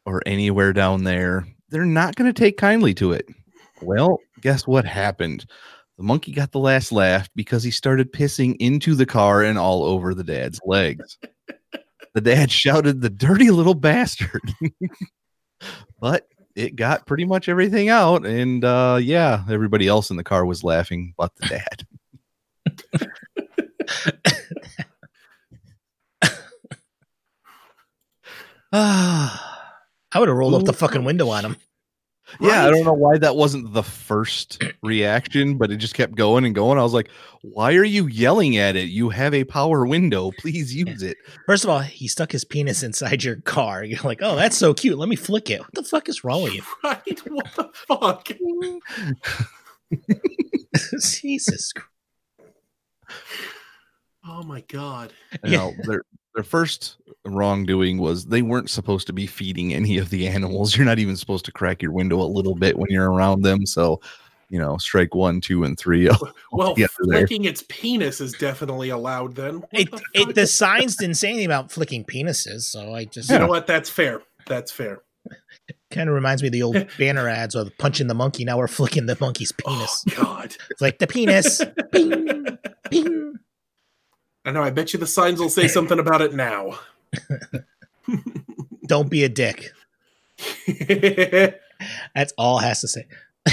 or 0.05 0.23
anywhere 0.27 0.73
down 0.73 1.05
there, 1.05 1.47
they're 1.69 1.85
not 1.85 2.17
going 2.17 2.33
to 2.33 2.39
take 2.39 2.57
kindly 2.57 2.95
to 2.95 3.13
it. 3.13 3.27
Well, 3.81 4.19
guess 4.41 4.67
what 4.67 4.85
happened? 4.85 5.47
The 5.97 6.03
monkey 6.03 6.33
got 6.33 6.53
the 6.53 6.59
last 6.59 6.93
laugh 6.93 7.29
because 7.35 7.63
he 7.63 7.71
started 7.71 8.13
pissing 8.13 8.57
into 8.59 8.95
the 8.95 9.07
car 9.07 9.43
and 9.43 9.59
all 9.59 9.85
over 9.85 10.15
the 10.15 10.25
dad's 10.25 10.61
legs. 10.65 11.19
The 12.15 12.21
dad 12.21 12.51
shouted, 12.51 13.01
The 13.01 13.11
dirty 13.11 13.51
little 13.51 13.75
bastard. 13.75 14.43
but 16.01 16.29
it 16.55 16.77
got 16.77 17.07
pretty 17.07 17.25
much 17.25 17.49
everything 17.49 17.89
out. 17.89 18.27
And 18.27 18.65
uh, 18.65 18.99
yeah, 19.01 19.45
everybody 19.49 19.89
else 19.89 20.11
in 20.11 20.17
the 20.17 20.25
car 20.25 20.45
was 20.45 20.63
laughing 20.63 21.15
but 21.17 21.33
the 21.37 21.47
dad. 21.47 21.87
I 28.75 30.19
would 30.19 30.29
have 30.29 30.37
rolled 30.37 30.55
up 30.55 30.65
the 30.65 30.73
fucking 30.73 31.05
window 31.05 31.29
on 31.29 31.45
him. 31.45 31.57
Yeah, 32.41 32.67
I 32.67 32.71
don't 32.71 32.85
know 32.85 32.93
why 32.93 33.19
that 33.19 33.37
wasn't 33.37 33.73
the 33.73 33.83
first 33.83 34.63
reaction, 34.83 35.59
but 35.59 35.71
it 35.71 35.77
just 35.77 35.95
kept 35.95 36.15
going 36.15 36.45
and 36.45 36.55
going. 36.55 36.79
I 36.79 36.83
was 36.83 36.95
like, 36.95 37.09
why 37.43 37.75
are 37.75 37.85
you 37.85 38.07
yelling 38.07 38.57
at 38.57 38.77
it? 38.77 38.89
You 38.89 39.11
have 39.11 39.35
a 39.35 39.45
power 39.45 39.87
window. 39.87 40.31
Please 40.39 40.75
use 40.75 41.03
it. 41.03 41.17
First 41.47 41.65
of 41.65 41.71
all, 41.71 41.81
he 41.81 42.09
stuck 42.09 42.33
his 42.33 42.45
penis 42.45 42.83
inside 42.83 43.25
your 43.25 43.37
car. 43.37 43.85
You're 43.93 44.03
like, 44.03 44.21
oh, 44.23 44.37
that's 44.37 44.57
so 44.57 44.75
cute. 44.75 44.99
Let 44.99 45.09
me 45.09 45.17
flick 45.17 45.51
it. 45.51 45.61
What 45.61 45.75
the 45.75 45.83
fuck 45.83 46.09
is 46.09 46.25
wrong 46.25 46.43
with 46.43 46.55
you? 46.55 46.63
Right? 46.85 47.21
What 47.29 47.47
the 47.55 47.71
fuck? 47.89 48.29
Jesus. 51.01 51.73
Oh 54.27 54.43
my 54.43 54.63
god. 54.63 55.13
You 55.45 55.57
know, 55.57 55.75
their 55.85 56.03
their 56.35 56.45
first 56.45 56.97
wrongdoing 57.25 57.99
was 57.99 58.27
they 58.27 58.43
weren't 58.43 58.71
supposed 58.71 59.07
to 59.07 59.13
be 59.13 59.27
feeding 59.27 59.75
any 59.75 59.99
of 59.99 60.11
the 60.11 60.27
animals. 60.27 60.77
You're 60.77 60.87
not 60.87 60.99
even 60.99 61.17
supposed 61.17 61.45
to 61.47 61.53
crack 61.53 61.83
your 61.83 61.93
window 61.93 62.21
a 62.21 62.25
little 62.25 62.55
bit 62.55 62.79
when 62.79 62.91
you're 62.91 63.11
around 63.11 63.43
them. 63.43 63.67
So, 63.67 64.01
you 64.49 64.59
know, 64.59 64.77
strike 64.79 65.15
one, 65.15 65.41
two, 65.41 65.65
and 65.65 65.79
three. 65.79 66.09
well, 66.53 66.75
flicking 66.75 67.45
its 67.45 67.65
penis 67.69 68.21
is 68.21 68.33
definitely 68.35 68.91
allowed. 68.91 69.35
Then 69.35 69.63
it, 69.73 69.91
the, 69.91 70.03
it, 70.15 70.35
the 70.35 70.47
signs 70.47 70.97
didn't 70.97 71.17
say 71.17 71.29
anything 71.29 71.47
about 71.47 71.71
flicking 71.71 72.05
penises, 72.05 72.63
so 72.63 72.95
I 72.95 73.05
just 73.05 73.31
you 73.31 73.39
know 73.39 73.47
what? 73.47 73.67
That's 73.67 73.91
fair. 73.91 74.23
That's 74.47 74.73
fair. 74.73 75.03
Kind 75.91 76.09
of 76.09 76.15
reminds 76.15 76.43
me 76.43 76.49
of 76.49 76.53
the 76.53 76.63
old 76.63 76.89
banner 76.99 77.29
ads 77.29 77.55
of 77.55 77.71
punching 77.79 78.07
the 78.07 78.15
monkey. 78.15 78.45
Now 78.45 78.59
we're 78.59 78.69
flicking 78.69 79.07
the 79.07 79.17
monkey's 79.21 79.53
oh, 79.65 79.71
penis. 79.71 80.05
Oh, 80.11 80.23
God. 80.23 80.57
It's 80.71 80.81
like 80.81 80.99
the 80.99 81.07
penis. 81.07 81.63
Bing, 81.93 82.59
bing. 82.91 83.39
I 84.45 84.51
know. 84.51 84.63
I 84.63 84.71
bet 84.71 84.93
you 84.93 84.99
the 84.99 85.07
signs 85.07 85.41
will 85.41 85.49
say 85.49 85.69
something 85.69 85.99
about 85.99 86.21
it 86.21 86.35
now. 86.35 86.79
Don't 88.87 89.09
be 89.09 89.25
a 89.25 89.29
dick. 89.29 89.73
That's 92.15 92.33
all 92.37 92.59
has 92.59 92.81
to 92.81 92.89
say. 92.89 93.07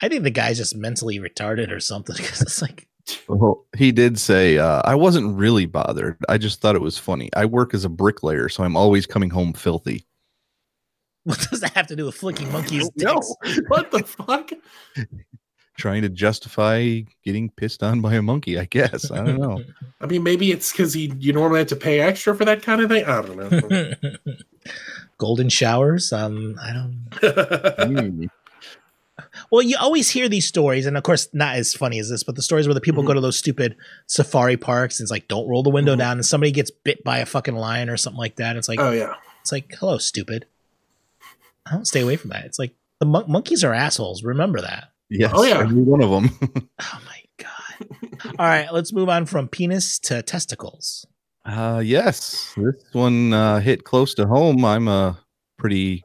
I 0.00 0.08
think 0.08 0.22
the 0.22 0.30
guy's 0.30 0.56
just 0.56 0.76
mentally 0.76 1.18
retarded 1.18 1.70
or 1.70 1.80
something 1.80 2.16
because 2.16 2.40
it's 2.40 2.62
like. 2.62 2.86
Well, 3.26 3.64
he 3.76 3.90
did 3.90 4.18
say, 4.18 4.58
uh, 4.58 4.82
I 4.84 4.94
wasn't 4.94 5.36
really 5.36 5.64
bothered. 5.64 6.18
I 6.28 6.36
just 6.36 6.60
thought 6.60 6.76
it 6.76 6.82
was 6.82 6.98
funny. 6.98 7.30
I 7.34 7.46
work 7.46 7.72
as 7.72 7.84
a 7.84 7.88
bricklayer, 7.88 8.50
so 8.50 8.64
I'm 8.64 8.76
always 8.76 9.06
coming 9.06 9.30
home 9.30 9.54
filthy. 9.54 10.04
What 11.24 11.46
does 11.50 11.60
that 11.60 11.72
have 11.74 11.86
to 11.88 11.96
do 11.96 12.06
with 12.06 12.14
flicking 12.14 12.50
monkeys? 12.52 12.90
No. 12.96 13.20
What 13.68 13.90
the 13.90 14.00
fuck? 14.00 14.50
Trying 15.78 16.02
to 16.02 16.08
justify 16.08 17.00
getting 17.24 17.48
pissed 17.50 17.82
on 17.82 18.02
by 18.02 18.14
a 18.14 18.22
monkey. 18.22 18.58
I 18.58 18.66
guess 18.66 19.10
I 19.10 19.24
don't 19.24 19.38
know. 19.38 19.62
I 20.00 20.06
mean, 20.06 20.22
maybe 20.22 20.50
it's 20.52 20.70
because 20.70 20.92
he 20.92 21.12
you 21.18 21.32
normally 21.32 21.60
have 21.60 21.68
to 21.68 21.76
pay 21.76 22.00
extra 22.00 22.36
for 22.36 22.44
that 22.44 22.62
kind 22.62 22.82
of 22.82 22.90
thing. 22.90 23.04
I 23.04 23.22
don't 23.22 23.36
know. 23.36 24.34
Golden 25.18 25.48
showers. 25.48 26.12
Um, 26.12 26.56
I 26.60 26.72
don't. 26.72 28.30
well, 29.50 29.62
you 29.62 29.76
always 29.80 30.10
hear 30.10 30.28
these 30.28 30.46
stories, 30.46 30.84
and 30.84 30.96
of 30.96 31.02
course, 31.02 31.28
not 31.32 31.56
as 31.56 31.74
funny 31.74 31.98
as 31.98 32.10
this, 32.10 32.22
but 32.22 32.36
the 32.36 32.42
stories 32.42 32.68
where 32.68 32.74
the 32.74 32.80
people 32.80 33.02
mm-hmm. 33.02 33.08
go 33.08 33.14
to 33.14 33.20
those 33.20 33.38
stupid 33.38 33.76
safari 34.06 34.56
parks 34.56 35.00
and 35.00 35.06
it's 35.06 35.10
like, 35.10 35.26
don't 35.26 35.48
roll 35.48 35.62
the 35.62 35.70
window 35.70 35.92
mm-hmm. 35.92 36.00
down, 36.00 36.12
and 36.18 36.26
somebody 36.26 36.52
gets 36.52 36.70
bit 36.70 37.02
by 37.02 37.18
a 37.18 37.26
fucking 37.26 37.56
lion 37.56 37.88
or 37.88 37.96
something 37.96 38.18
like 38.18 38.36
that. 38.36 38.56
It's 38.56 38.68
like, 38.68 38.80
oh 38.80 38.92
yeah, 38.92 39.14
it's 39.40 39.50
like, 39.50 39.74
hello, 39.78 39.98
stupid. 39.98 40.46
I 41.66 41.72
don't 41.72 41.84
stay 41.84 42.00
away 42.00 42.16
from 42.16 42.30
that. 42.30 42.44
It's 42.44 42.58
like 42.58 42.74
the 43.00 43.06
mon- 43.06 43.30
monkeys 43.30 43.64
are 43.64 43.74
assholes. 43.74 44.22
Remember 44.22 44.60
that. 44.60 44.90
Yes. 45.10 45.32
Oh 45.34 45.44
yeah. 45.44 45.60
Every 45.60 45.82
one 45.82 46.02
of 46.02 46.10
them. 46.10 46.30
oh 46.80 47.00
my 47.06 47.22
god. 47.38 48.34
All 48.38 48.46
right, 48.46 48.72
let's 48.72 48.92
move 48.92 49.08
on 49.08 49.26
from 49.26 49.48
penis 49.48 49.98
to 50.00 50.22
testicles. 50.22 51.06
Uh 51.44 51.82
yes. 51.84 52.54
This 52.56 52.82
one 52.92 53.32
uh 53.32 53.60
hit 53.60 53.84
close 53.84 54.14
to 54.14 54.26
home. 54.26 54.64
I'm 54.64 54.88
a 54.88 55.18
pretty 55.58 56.04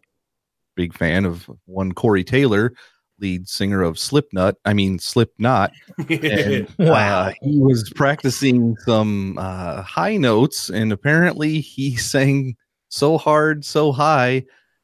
big 0.76 0.94
fan 0.94 1.26
of 1.26 1.50
one 1.66 1.92
Corey 1.92 2.24
Taylor, 2.24 2.74
lead 3.20 3.48
singer 3.48 3.82
of 3.82 4.00
Slipknot. 4.00 4.56
I 4.66 4.74
mean 4.74 5.00
Slipknot. 5.00 5.72
And, 6.10 6.68
wow. 6.80 7.28
Uh, 7.28 7.34
he 7.42 7.60
was 7.60 7.90
practicing 7.96 8.76
some 8.86 9.38
uh, 9.38 9.82
high 9.82 10.18
notes, 10.18 10.70
and 10.70 10.92
apparently 10.92 11.60
he 11.60 11.96
sang 11.98 12.56
so 12.90 13.18
hard, 13.18 13.66
so 13.66 13.92
high 13.92 14.44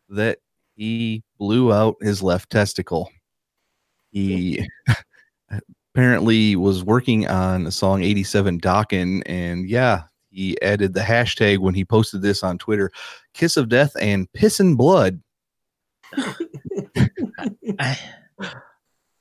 that 0.09 0.39
he 0.75 1.23
blew 1.37 1.71
out 1.71 1.95
his 2.01 2.23
left 2.23 2.49
testicle. 2.49 3.09
He 4.11 4.67
apparently 5.93 6.55
was 6.55 6.83
working 6.83 7.27
on 7.27 7.67
a 7.67 7.71
song 7.71 8.03
87 8.03 8.59
Dokken, 8.59 9.23
and 9.25 9.69
yeah, 9.69 10.03
he 10.31 10.59
added 10.61 10.93
the 10.93 11.01
hashtag 11.01 11.59
when 11.59 11.73
he 11.73 11.83
posted 11.83 12.21
this 12.21 12.43
on 12.43 12.57
Twitter 12.57 12.91
Kiss 13.33 13.57
of 13.57 13.69
Death 13.69 13.93
and 13.99 14.31
Piss 14.33 14.59
and 14.59 14.77
Blood. 14.77 15.21
I, 17.79 17.97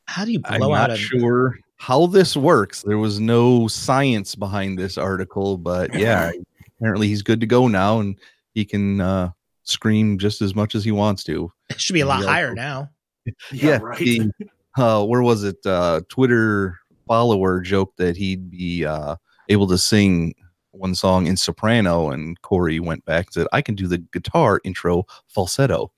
how 0.06 0.24
do 0.24 0.32
you 0.32 0.40
blow 0.40 0.56
I'm 0.56 0.62
out? 0.62 0.88
Not 0.88 0.92
a, 0.92 0.96
sure 0.96 1.58
how 1.76 2.06
this 2.06 2.36
works. 2.36 2.82
There 2.82 2.98
was 2.98 3.20
no 3.20 3.68
science 3.68 4.34
behind 4.34 4.78
this 4.78 4.98
article, 4.98 5.56
but 5.56 5.94
yeah, 5.94 6.32
apparently 6.78 7.08
he's 7.08 7.22
good 7.22 7.40
to 7.40 7.46
go 7.46 7.68
now, 7.68 8.00
and 8.00 8.18
he 8.54 8.64
can 8.64 9.00
uh, 9.00 9.30
scream 9.62 10.18
just 10.18 10.42
as 10.42 10.54
much 10.54 10.74
as 10.74 10.84
he 10.84 10.92
wants 10.92 11.24
to. 11.24 11.52
It 11.70 11.80
should 11.80 11.94
be 11.94 12.00
a 12.00 12.06
lot 12.06 12.24
higher 12.24 12.54
now. 12.54 12.90
yeah, 13.24 13.32
yeah 13.52 13.78
right. 13.78 13.98
He, 13.98 14.30
uh, 14.78 15.04
where 15.04 15.22
was 15.22 15.44
it? 15.44 15.64
Uh, 15.64 16.00
Twitter 16.08 16.78
follower 17.06 17.60
joked 17.60 17.96
that 17.98 18.16
he'd 18.16 18.50
be 18.50 18.84
uh, 18.84 19.16
able 19.48 19.66
to 19.66 19.78
sing 19.78 20.34
one 20.72 20.94
song 20.94 21.26
in 21.26 21.36
soprano, 21.36 22.10
and 22.10 22.40
Corey 22.42 22.80
went 22.80 23.04
back 23.04 23.26
and 23.26 23.34
said, 23.34 23.46
"I 23.52 23.62
can 23.62 23.74
do 23.74 23.86
the 23.86 23.98
guitar 23.98 24.60
intro 24.64 25.04
falsetto." 25.28 25.92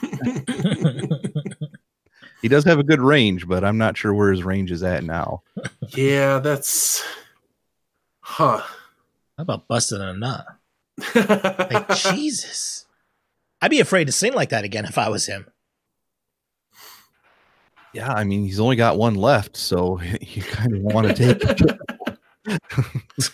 he 2.42 2.48
does 2.48 2.64
have 2.64 2.78
a 2.78 2.84
good 2.84 3.00
range, 3.00 3.46
but 3.46 3.64
I'm 3.64 3.78
not 3.78 3.96
sure 3.96 4.14
where 4.14 4.30
his 4.30 4.44
range 4.44 4.70
is 4.70 4.82
at 4.82 5.04
now. 5.04 5.42
Yeah, 5.88 6.38
that's 6.38 7.04
huh. 8.20 8.62
How 9.36 9.42
about 9.42 9.68
busting 9.68 10.00
a 10.00 10.12
nut? 10.12 10.46
like 11.14 11.88
Jesus, 11.96 12.86
I'd 13.60 13.70
be 13.70 13.80
afraid 13.80 14.04
to 14.06 14.12
sing 14.12 14.34
like 14.34 14.50
that 14.50 14.64
again 14.64 14.84
if 14.84 14.98
I 14.98 15.08
was 15.08 15.26
him. 15.26 15.46
Yeah, 17.94 18.12
I 18.12 18.24
mean 18.24 18.42
he's 18.44 18.60
only 18.60 18.76
got 18.76 18.98
one 18.98 19.14
left, 19.14 19.56
so 19.56 20.00
you 20.20 20.42
kind 20.42 20.74
of 20.74 20.82
want 20.82 21.08
to 21.08 21.14
take 21.14 21.42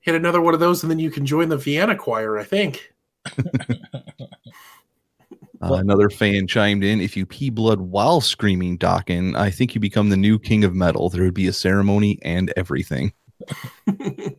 hit 0.00 0.14
another 0.14 0.40
one 0.40 0.54
of 0.54 0.60
those, 0.60 0.82
and 0.82 0.90
then 0.90 0.98
you 0.98 1.10
can 1.10 1.24
join 1.26 1.48
the 1.48 1.56
Vienna 1.56 1.96
choir. 1.96 2.38
I 2.38 2.44
think. 2.44 2.92
Uh, 5.60 5.74
another 5.74 6.08
fan 6.08 6.46
chimed 6.46 6.84
in: 6.84 7.00
"If 7.00 7.16
you 7.16 7.26
pee 7.26 7.50
blood 7.50 7.80
while 7.80 8.20
screaming 8.20 8.78
Dokken, 8.78 9.36
I 9.36 9.50
think 9.50 9.74
you 9.74 9.80
become 9.80 10.08
the 10.08 10.16
new 10.16 10.38
king 10.38 10.62
of 10.62 10.72
metal. 10.74 11.08
There 11.08 11.24
would 11.24 11.34
be 11.34 11.48
a 11.48 11.52
ceremony 11.52 12.18
and 12.22 12.52
everything." 12.56 13.12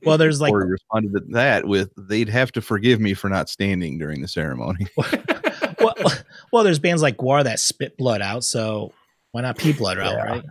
well, 0.04 0.18
there's 0.18 0.40
like. 0.40 0.54
Or 0.54 0.66
responded 0.66 1.12
to 1.14 1.20
that 1.32 1.66
with, 1.66 1.92
"They'd 1.98 2.30
have 2.30 2.54
to 2.54 2.62
forgive 2.62 3.02
me 3.02 3.14
for 3.14 3.30
not 3.30 3.50
standing 3.50 3.98
during 3.98 4.22
the 4.22 4.30
ceremony." 4.30 4.88
well, 5.82 5.96
well, 6.52 6.64
there's 6.64 6.80
bands 6.80 7.02
like 7.02 7.18
GWAR 7.18 7.44
that 7.44 7.60
spit 7.60 7.98
blood 7.98 8.22
out, 8.22 8.44
so 8.44 8.94
why 9.32 9.42
not 9.42 9.58
pee 9.58 9.74
blood 9.74 10.00
out, 10.00 10.14
yeah. 10.14 10.24
right? 10.24 10.44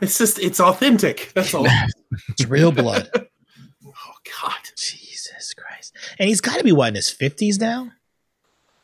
It's 0.00 0.18
just 0.18 0.38
it's 0.40 0.60
authentic. 0.60 1.30
That's 1.34 1.54
all. 1.54 1.66
it's 2.28 2.46
real 2.46 2.72
blood. 2.72 3.08
oh 3.14 4.14
God, 4.42 4.58
Jesus 4.76 5.54
Christ! 5.54 5.94
And 6.18 6.28
he's 6.28 6.40
got 6.40 6.58
to 6.58 6.64
be 6.64 6.72
what 6.72 6.88
in 6.88 6.94
his 6.96 7.08
fifties 7.08 7.60
now. 7.60 7.92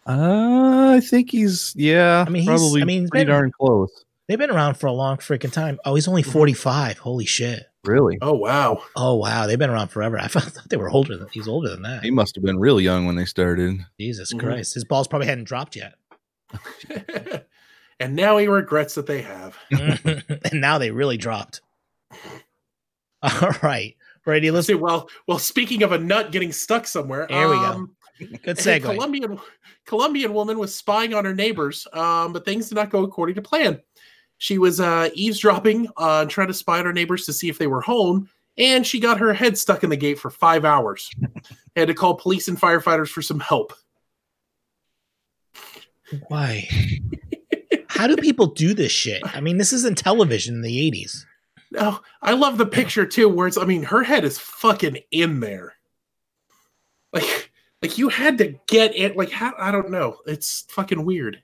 Uh, 0.06 0.94
I 0.96 1.00
think 1.00 1.30
he's 1.30 1.74
yeah. 1.76 2.24
I 2.26 2.30
mean, 2.30 2.46
probably 2.46 2.82
I 2.82 2.84
mean, 2.84 3.08
pretty 3.08 3.24
been, 3.26 3.34
darn 3.34 3.52
close. 3.52 4.04
They've 4.28 4.38
been 4.38 4.50
around 4.50 4.74
for 4.76 4.86
a 4.86 4.92
long 4.92 5.16
freaking 5.16 5.52
time. 5.52 5.78
Oh, 5.84 5.96
he's 5.96 6.08
only 6.08 6.22
forty 6.22 6.54
five. 6.54 6.98
Holy 6.98 7.26
shit! 7.26 7.64
Really? 7.84 8.18
Oh 8.22 8.34
wow! 8.34 8.82
Oh 8.94 9.16
wow! 9.16 9.46
They've 9.46 9.58
been 9.58 9.70
around 9.70 9.88
forever. 9.88 10.18
I 10.22 10.28
thought 10.28 10.68
they 10.68 10.76
were 10.76 10.90
older 10.90 11.16
than 11.16 11.28
he's 11.32 11.48
older 11.48 11.68
than 11.68 11.82
that. 11.82 12.04
He 12.04 12.10
must 12.10 12.36
have 12.36 12.44
been 12.44 12.58
real 12.58 12.80
young 12.80 13.06
when 13.06 13.16
they 13.16 13.24
started. 13.24 13.84
Jesus 13.98 14.32
mm-hmm. 14.32 14.46
Christ! 14.46 14.74
His 14.74 14.84
balls 14.84 15.08
probably 15.08 15.26
hadn't 15.26 15.44
dropped 15.44 15.74
yet. 15.74 15.94
and 18.00 18.16
now 18.16 18.36
he 18.38 18.46
regrets 18.46 18.94
that 18.94 19.06
they 19.06 19.22
have. 19.22 19.56
and 19.70 20.60
now 20.60 20.78
they 20.78 20.90
really 20.90 21.16
dropped. 21.16 21.60
All 23.22 23.52
right, 23.62 23.96
ready? 24.26 24.50
Let's 24.50 24.66
see. 24.66 24.74
Well, 24.74 25.08
well. 25.26 25.38
Speaking 25.38 25.82
of 25.82 25.92
a 25.92 25.98
nut 25.98 26.30
getting 26.30 26.52
stuck 26.52 26.86
somewhere, 26.86 27.26
there 27.28 27.48
we 27.48 27.56
um, 27.56 27.96
go. 28.18 28.26
Good 28.42 28.58
segue. 28.58 28.82
Colombian 28.82 29.38
Colombian 29.86 30.34
woman 30.34 30.58
was 30.58 30.74
spying 30.74 31.14
on 31.14 31.24
her 31.24 31.34
neighbors, 31.34 31.86
um, 31.92 32.32
but 32.32 32.44
things 32.44 32.68
did 32.68 32.76
not 32.76 32.90
go 32.90 33.02
according 33.02 33.34
to 33.36 33.42
plan. 33.42 33.80
She 34.38 34.58
was 34.58 34.78
uh, 34.80 35.10
eavesdropping, 35.14 35.88
uh, 35.96 36.26
trying 36.26 36.46
to 36.46 36.54
spy 36.54 36.78
on 36.78 36.86
her 36.86 36.92
neighbors 36.92 37.26
to 37.26 37.32
see 37.32 37.48
if 37.48 37.58
they 37.58 37.66
were 37.66 37.80
home, 37.80 38.28
and 38.56 38.86
she 38.86 39.00
got 39.00 39.18
her 39.18 39.32
head 39.32 39.58
stuck 39.58 39.82
in 39.82 39.90
the 39.90 39.96
gate 39.96 40.18
for 40.18 40.30
five 40.30 40.64
hours. 40.64 41.10
Had 41.76 41.88
to 41.88 41.94
call 41.94 42.14
police 42.14 42.48
and 42.48 42.60
firefighters 42.60 43.08
for 43.08 43.22
some 43.22 43.40
help. 43.40 43.72
Why? 46.28 46.68
How 47.88 48.06
do 48.06 48.16
people 48.16 48.46
do 48.46 48.74
this 48.74 48.92
shit? 48.92 49.22
I 49.24 49.40
mean, 49.40 49.58
this 49.58 49.72
isn't 49.72 49.98
television 49.98 50.54
in 50.56 50.62
the 50.62 50.90
80s. 50.90 51.24
No, 51.70 52.00
I 52.22 52.32
love 52.32 52.56
the 52.58 52.66
picture 52.66 53.04
too, 53.04 53.28
where 53.28 53.46
it's 53.46 53.58
I 53.58 53.64
mean, 53.64 53.82
her 53.84 54.02
head 54.02 54.24
is 54.24 54.38
fucking 54.38 54.98
in 55.10 55.40
there. 55.40 55.74
Like 57.12 57.50
like 57.82 57.98
you 57.98 58.08
had 58.08 58.38
to 58.38 58.54
get 58.66 58.96
it 58.96 59.16
like 59.16 59.30
how 59.30 59.52
I 59.58 59.70
don't 59.70 59.90
know. 59.90 60.16
It's 60.26 60.64
fucking 60.70 61.04
weird. 61.04 61.42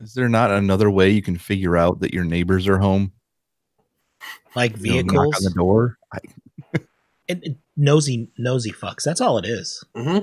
Is 0.00 0.14
there 0.14 0.28
not 0.28 0.50
another 0.50 0.90
way 0.90 1.10
you 1.10 1.22
can 1.22 1.36
figure 1.38 1.76
out 1.76 2.00
that 2.00 2.12
your 2.14 2.24
neighbors 2.24 2.66
are 2.66 2.78
home? 2.78 3.12
Like 4.56 4.76
You 4.78 5.02
know, 5.04 5.12
knock 5.12 5.24
vehicles, 5.34 5.36
on 5.36 5.44
the 5.44 5.50
door. 5.56 5.98
I, 6.12 6.18
It- 7.28 7.44
it- 7.44 7.56
nosy, 7.76 8.28
nosy 8.36 8.72
fucks. 8.72 9.04
That's 9.04 9.20
all 9.20 9.38
it 9.38 9.44
is. 9.46 9.84
hmm 9.94 10.18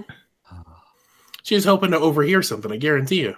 She's 1.44 1.64
hoping 1.64 1.92
to 1.92 1.98
overhear 2.00 2.42
something. 2.42 2.72
I 2.72 2.76
guarantee 2.78 3.22
you. 3.22 3.36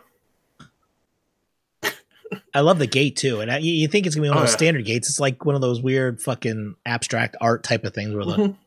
I 2.54 2.60
love 2.62 2.80
the 2.80 2.88
gate 2.88 3.16
too, 3.16 3.42
and 3.42 3.52
I, 3.52 3.58
you 3.58 3.74
you 3.74 3.88
think 3.88 4.06
it's 4.06 4.16
gonna 4.16 4.26
be 4.26 4.30
one 4.30 4.38
of 4.38 4.44
Oh, 4.44 4.46
those 4.46 4.54
yeah. 4.54 4.58
standard 4.58 4.86
gates. 4.86 5.10
It's 5.10 5.20
like 5.20 5.46
one 5.46 5.56
of 5.56 5.62
those 5.62 5.82
weird 5.82 6.22
fucking 6.22 6.76
abstract 6.86 7.36
art 7.42 7.64
type 7.64 7.84
of 7.84 7.94
things 7.94 8.14
where 8.16 8.26
the 8.26 8.36
Mhm. 8.36 8.58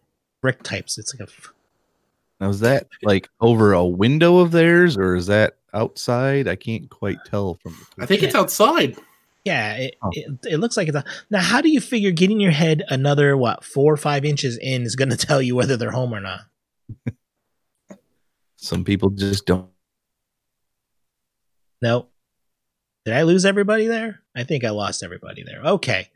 brick 0.41 0.63
types. 0.63 0.99
It's 0.99 1.15
like 1.15 1.29
a 1.29 1.31
f- 1.31 1.53
now 2.41 2.49
is 2.49 2.61
that 2.61 2.89
like 3.03 3.29
over 3.41 3.73
a 3.73 3.85
window 3.87 4.39
of 4.39 4.51
theirs, 4.51 4.97
or 4.97 5.15
is 5.15 5.27
that 5.27 5.57
outside? 5.73 6.49
I 6.49 6.57
can't 6.57 6.91
quite 6.91 7.19
tell 7.25 7.55
from. 7.63 7.77
The 7.97 8.03
I 8.03 8.07
think 8.07 8.23
it's 8.25 8.35
outside. 8.35 8.97
yeah. 9.45 9.75
It, 9.75 9.97
Oh. 10.03 10.11
it, 10.13 10.39
it 10.51 10.57
looks 10.59 10.77
like 10.77 10.89
it's 10.89 10.97
a, 10.97 11.05
now. 11.31 11.41
How 11.41 11.61
do 11.61 11.69
you 11.71 11.81
figure 11.81 12.11
getting 12.11 12.41
your 12.41 12.51
head 12.51 12.83
another 12.89 13.37
what 13.37 13.63
four 13.65 13.93
or 13.93 13.97
five 13.97 14.25
inches 14.25 14.59
in 14.59 14.83
is 14.83 14.97
going 14.97 15.11
to 15.17 15.17
tell 15.17 15.41
you 15.41 15.55
whether 15.55 15.77
they're 15.77 15.91
home 15.93 16.13
or 16.13 16.21
not? 16.21 16.41
Some 18.57 18.85
people 18.85 19.11
just 19.11 19.47
don't. 19.47 19.69
No. 21.81 22.09
Did 23.05 23.15
I 23.15 23.23
lose 23.23 23.45
everybody 23.45 23.87
there? 23.87 24.21
I 24.37 24.45
think 24.45 24.65
I 24.65 24.71
lost 24.71 25.03
everybody 25.03 25.43
there. 25.43 25.61
Okay. 25.63 26.11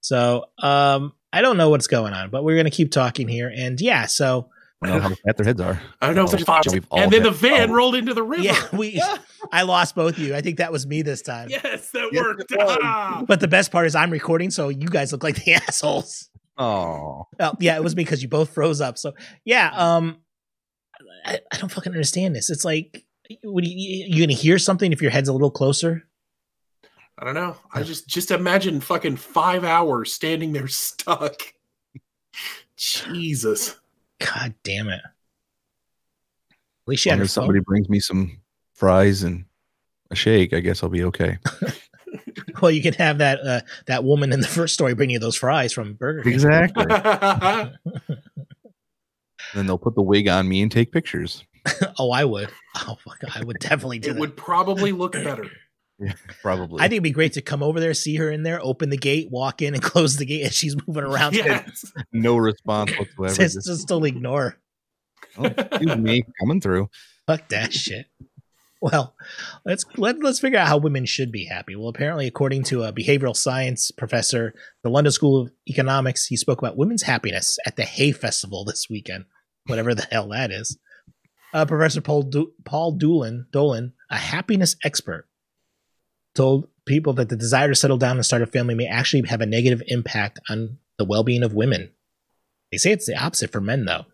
So, 0.00 0.46
um, 0.62 1.12
I 1.32 1.42
don't 1.42 1.56
know 1.56 1.70
what's 1.70 1.88
going 1.88 2.14
on, 2.14 2.30
but 2.30 2.44
we're 2.44 2.54
going 2.54 2.64
to 2.64 2.70
keep 2.70 2.90
talking 2.90 3.28
here. 3.28 3.52
And 3.54 3.80
yeah, 3.80 4.06
so 4.06 4.48
I 4.82 4.88
don't 4.88 5.02
know 5.02 5.08
how 5.08 5.14
fat 5.26 5.36
their 5.36 5.46
heads 5.46 5.60
are. 5.60 5.80
I 6.00 6.06
don't 6.06 6.14
know. 6.14 6.22
Oh, 6.22 6.32
if 6.32 6.40
it's 6.40 6.72
we've 6.72 6.86
and 6.92 7.12
then 7.12 7.24
the 7.24 7.32
van 7.32 7.70
oh. 7.70 7.74
rolled 7.74 7.96
into 7.96 8.14
the 8.14 8.22
river. 8.22 8.42
yeah, 8.42 8.62
we, 8.72 9.02
I 9.52 9.62
lost 9.62 9.96
both 9.96 10.16
of 10.16 10.20
you. 10.20 10.36
I 10.36 10.40
think 10.40 10.58
that 10.58 10.70
was 10.70 10.86
me 10.86 11.02
this 11.02 11.20
time. 11.20 11.48
yes, 11.50 11.90
that 11.90 12.10
Yes, 12.12 12.22
worked. 12.22 12.52
Ah. 12.58 13.24
But 13.26 13.40
the 13.40 13.48
best 13.48 13.72
part 13.72 13.86
is 13.86 13.96
I'm 13.96 14.10
recording, 14.10 14.50
so 14.50 14.68
you 14.68 14.88
guys 14.88 15.10
look 15.10 15.24
like 15.24 15.44
the 15.44 15.54
assholes. 15.68 16.30
Oh, 16.56 17.26
Oh, 17.40 17.52
yeah, 17.60 17.76
it 17.76 17.82
was 17.82 17.96
me 17.96 18.04
because 18.04 18.22
you 18.22 18.28
both 18.28 18.50
froze 18.50 18.80
up. 18.80 18.98
So 18.98 19.14
yeah, 19.44 19.70
um, 19.74 20.18
I, 21.24 21.40
I 21.52 21.58
don't 21.58 21.70
fucking 21.70 21.92
understand 21.92 22.34
this. 22.34 22.48
It's 22.48 22.64
like, 22.64 23.04
what 23.42 23.64
do 23.64 23.70
you, 23.70 24.06
you 24.08 24.24
gonna 24.24 24.32
hear 24.32 24.58
something 24.58 24.92
if 24.92 25.02
your 25.02 25.10
head's 25.10 25.28
a 25.28 25.32
little 25.32 25.50
closer? 25.50 26.07
I 27.18 27.24
don't 27.24 27.34
know. 27.34 27.56
I 27.72 27.82
just 27.82 28.06
just 28.08 28.30
imagine 28.30 28.80
fucking 28.80 29.16
five 29.16 29.64
hours 29.64 30.12
standing 30.12 30.52
there 30.52 30.68
stuck. 30.68 31.42
Jesus. 32.76 33.76
God 34.20 34.54
damn 34.62 34.88
it! 34.88 35.00
At 35.04 36.86
least 36.86 37.02
she 37.02 37.10
as 37.10 37.14
had 37.14 37.20
long 37.20 37.26
somebody 37.28 37.58
phone. 37.58 37.64
brings 37.64 37.88
me 37.88 37.98
some 38.00 38.38
fries 38.74 39.22
and 39.24 39.44
a 40.10 40.14
shake, 40.14 40.52
I 40.52 40.60
guess 40.60 40.82
I'll 40.82 40.88
be 40.88 41.04
okay. 41.04 41.38
Well, 42.62 42.70
you 42.72 42.82
can 42.82 42.94
have 42.94 43.18
that 43.18 43.40
uh, 43.40 43.60
that 43.86 44.02
woman 44.02 44.32
in 44.32 44.40
the 44.40 44.46
first 44.48 44.74
story 44.74 44.94
bring 44.94 45.10
you 45.10 45.18
those 45.20 45.36
fries 45.36 45.72
from 45.72 45.92
Burger 45.94 46.22
King. 46.22 46.32
Exactly. 46.32 46.86
Then 49.54 49.66
they'll 49.66 49.78
put 49.78 49.94
the 49.94 50.02
wig 50.02 50.26
on 50.28 50.48
me 50.48 50.62
and 50.62 50.70
take 50.72 50.90
pictures. 50.92 51.44
oh, 51.98 52.10
I 52.10 52.24
would. 52.24 52.50
Oh, 52.76 52.96
fuck, 53.04 53.18
I 53.34 53.44
would 53.44 53.58
definitely 53.60 53.98
do 53.98 54.10
it 54.10 54.14
that. 54.14 54.20
would 54.20 54.36
probably 54.36 54.92
look 54.92 55.12
better. 55.12 55.48
Probably. 56.42 56.80
I 56.80 56.84
think 56.84 56.94
it'd 56.94 57.02
be 57.02 57.10
great 57.10 57.32
to 57.34 57.42
come 57.42 57.62
over 57.62 57.80
there, 57.80 57.94
see 57.94 58.16
her 58.16 58.30
in 58.30 58.42
there, 58.42 58.60
open 58.62 58.90
the 58.90 58.96
gate, 58.96 59.28
walk 59.30 59.62
in, 59.62 59.74
and 59.74 59.82
close 59.82 60.16
the 60.16 60.26
gate 60.26 60.44
as 60.44 60.54
she's 60.54 60.76
moving 60.86 61.04
around. 61.04 61.34
Yes. 61.34 61.84
no 62.12 62.36
response 62.36 62.92
whatsoever. 62.98 63.34
Just, 63.34 63.56
Just, 63.56 63.66
just 63.66 63.88
totally 63.88 64.10
ignore. 64.10 64.56
oh, 65.36 65.44
excuse 65.44 65.96
me, 65.96 66.24
coming 66.40 66.60
through. 66.60 66.88
Fuck 67.26 67.48
that 67.48 67.72
shit. 67.72 68.06
Well, 68.80 69.16
let's 69.64 69.84
let, 69.96 70.22
let's 70.22 70.38
figure 70.38 70.58
out 70.58 70.68
how 70.68 70.76
women 70.76 71.04
should 71.04 71.32
be 71.32 71.46
happy. 71.46 71.74
Well, 71.74 71.88
apparently, 71.88 72.28
according 72.28 72.62
to 72.64 72.84
a 72.84 72.92
behavioral 72.92 73.34
science 73.34 73.90
professor, 73.90 74.54
the 74.84 74.88
London 74.88 75.10
School 75.10 75.42
of 75.42 75.50
Economics, 75.68 76.26
he 76.26 76.36
spoke 76.36 76.60
about 76.60 76.76
women's 76.76 77.02
happiness 77.02 77.58
at 77.66 77.74
the 77.74 77.82
Hay 77.82 78.12
Festival 78.12 78.64
this 78.64 78.86
weekend, 78.88 79.24
whatever 79.66 79.96
the 79.96 80.06
hell 80.12 80.28
that 80.28 80.52
is. 80.52 80.78
Uh, 81.52 81.64
professor 81.64 82.00
Paul 82.00 82.22
du- 82.24 82.52
Paul 82.64 82.92
Dolan 82.92 83.46
Dolan, 83.50 83.94
a 84.10 84.16
happiness 84.16 84.76
expert, 84.84 85.27
told 86.38 86.68
people 86.86 87.12
that 87.14 87.28
the 87.28 87.36
desire 87.36 87.68
to 87.68 87.74
settle 87.74 87.98
down 87.98 88.16
and 88.16 88.24
start 88.24 88.40
a 88.42 88.46
family 88.46 88.74
may 88.74 88.86
actually 88.86 89.26
have 89.28 89.40
a 89.42 89.46
negative 89.46 89.82
impact 89.88 90.38
on 90.48 90.78
the 90.96 91.04
well-being 91.04 91.42
of 91.42 91.52
women. 91.52 91.90
They 92.72 92.78
say 92.78 92.92
it's 92.92 93.06
the 93.06 93.16
opposite 93.22 93.52
for 93.52 93.60
men, 93.60 93.84
though 93.84 94.06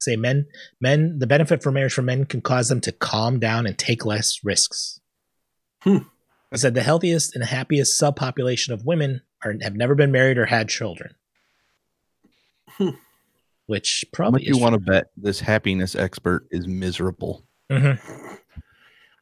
say 0.00 0.14
men 0.14 0.46
men 0.80 1.18
the 1.18 1.26
benefit 1.26 1.60
for 1.60 1.72
marriage 1.72 1.92
for 1.92 2.02
men 2.02 2.24
can 2.24 2.40
cause 2.40 2.68
them 2.68 2.80
to 2.80 2.92
calm 2.92 3.40
down 3.40 3.66
and 3.66 3.76
take 3.76 4.06
less 4.06 4.38
risks 4.44 5.00
Hmm. 5.82 5.98
i 6.52 6.56
said 6.56 6.74
the 6.74 6.82
healthiest 6.84 7.34
and 7.34 7.44
happiest 7.44 8.00
subpopulation 8.00 8.70
of 8.72 8.84
women 8.84 9.22
are 9.44 9.54
have 9.60 9.74
never 9.74 9.96
been 9.96 10.12
married 10.12 10.38
or 10.38 10.46
had 10.46 10.68
children 10.68 11.16
Hmm. 12.76 12.90
which 13.66 14.04
probably 14.12 14.42
much 14.42 14.48
you 14.48 14.58
want 14.62 14.74
to 14.74 14.78
bet 14.80 15.06
this 15.16 15.40
happiness 15.40 15.96
expert 15.96 16.46
is 16.52 16.68
miserable? 16.68 17.44
Mhm. 17.68 17.98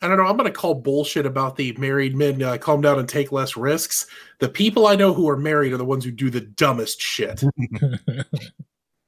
I 0.02 0.09
don't 0.09 0.18
know. 0.18 0.26
I'm 0.26 0.37
going 0.37 0.50
to 0.50 0.59
call 0.59 0.74
bullshit 0.74 1.26
about 1.26 1.56
the 1.56 1.72
married 1.78 2.14
men 2.16 2.42
uh, 2.42 2.59
calm 2.59 2.80
down 2.80 2.98
and 2.98 3.09
take 3.09 3.32
less 3.32 3.56
risks. 3.56 4.06
The 4.40 4.48
people 4.48 4.87
I 4.87 4.94
know 4.94 5.14
who 5.14 5.28
are 5.28 5.37
married 5.37 5.72
are 5.72 5.78
the 5.78 5.85
ones 5.85 6.04
who 6.04 6.11
do 6.11 6.28
the 6.30 6.42
dumbest 6.42 7.00
shit. 7.00 7.42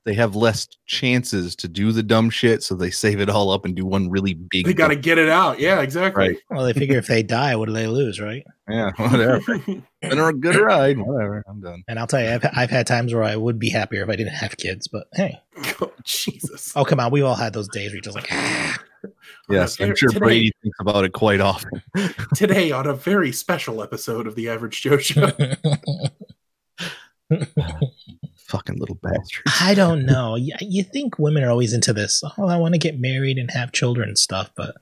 They 0.09 0.15
have 0.15 0.35
less 0.35 0.67
chances 0.87 1.55
to 1.57 1.69
do 1.69 1.93
the 1.93 2.03
dumb 2.03 2.31
shit, 2.31 2.63
so 2.63 2.75
they 2.75 2.91
save 2.91 3.21
it 3.21 3.29
all 3.29 3.51
up 3.51 3.67
and 3.67 3.77
do 3.77 3.85
one 3.85 4.09
really 4.09 4.33
big. 4.33 4.65
they 4.65 4.73
got 4.73 4.89
to 4.89 4.97
get 4.97 5.19
it 5.19 5.29
out. 5.29 5.61
Yeah, 5.61 5.83
exactly. 5.83 6.29
Right. 6.29 6.39
well 6.49 6.65
they 6.65 6.73
figure 6.73 6.97
if 6.97 7.09
they 7.09 7.23
die 7.23 7.55
what 7.57 7.67
do 7.67 7.75
they 7.75 7.87
lose 7.87 8.19
right 8.19 8.43
Yeah, 8.71 8.91
whatever. 8.97 9.59
Been 10.01 10.19
a 10.19 10.33
good 10.33 10.57
ride. 10.57 10.97
Whatever. 10.99 11.45
I'm 11.47 11.61
done. 11.61 11.85
and 11.89 11.99
i'll 11.99 12.07
tell 12.07 12.23
you 12.23 12.31
I've, 12.31 12.47
I've 12.57 12.71
had 12.71 12.87
times 12.87 13.13
where 13.13 13.23
i 13.23 13.37
would 13.37 13.59
be 13.59 13.69
happier 13.69 14.03
if 14.03 14.09
i 14.09 14.17
didn't 14.17 14.33
have 14.33 14.57
kids 14.57 14.89
but 14.89 15.09
hey 15.13 15.39
oh, 15.83 15.93
Jesus. 16.05 16.73
oh 16.75 16.87
come 16.87 17.01
on 17.01 17.11
we've 17.11 17.25
all 17.25 17.35
had 17.35 17.53
those 17.53 17.69
days 17.69 17.89
where 17.91 17.97
you're 17.97 18.01
just 18.01 18.17
like 18.17 18.29
ah. 18.31 18.79
Yes, 19.49 19.81
I'm 19.81 19.89
Today- 19.89 19.99
sure 19.99 20.11
Brady 20.19 20.53
thinks 20.63 20.79
about 20.81 21.05
it 21.05 21.13
quite 21.13 21.41
often. 21.41 21.83
Today 22.35 22.71
on 22.71 22.87
a 22.87 22.95
very 22.95 23.33
special 23.33 23.83
episode 23.83 24.27
of 24.27 24.35
the 24.35 24.49
Average 24.49 24.83
Joe 24.83 24.99
Show. 24.99 25.31
Fucking 28.49 28.79
little 28.79 28.99
bastard. 29.03 29.43
I 29.61 29.75
don't 29.75 30.07
know. 30.07 30.35
You, 30.37 30.55
you 30.61 30.83
think 30.83 31.19
women 31.19 31.45
are 31.45 31.51
always 31.51 31.73
into 31.73 31.93
this? 31.93 32.23
Oh, 32.37 32.47
I 32.47 32.57
want 32.57 32.75
to 32.75 32.79
get 32.79 32.99
married 32.99 33.39
and 33.39 33.51
have 33.51 33.73
children 33.73 34.09
and 34.09 34.19
stuff, 34.19 34.51
but 34.57 34.77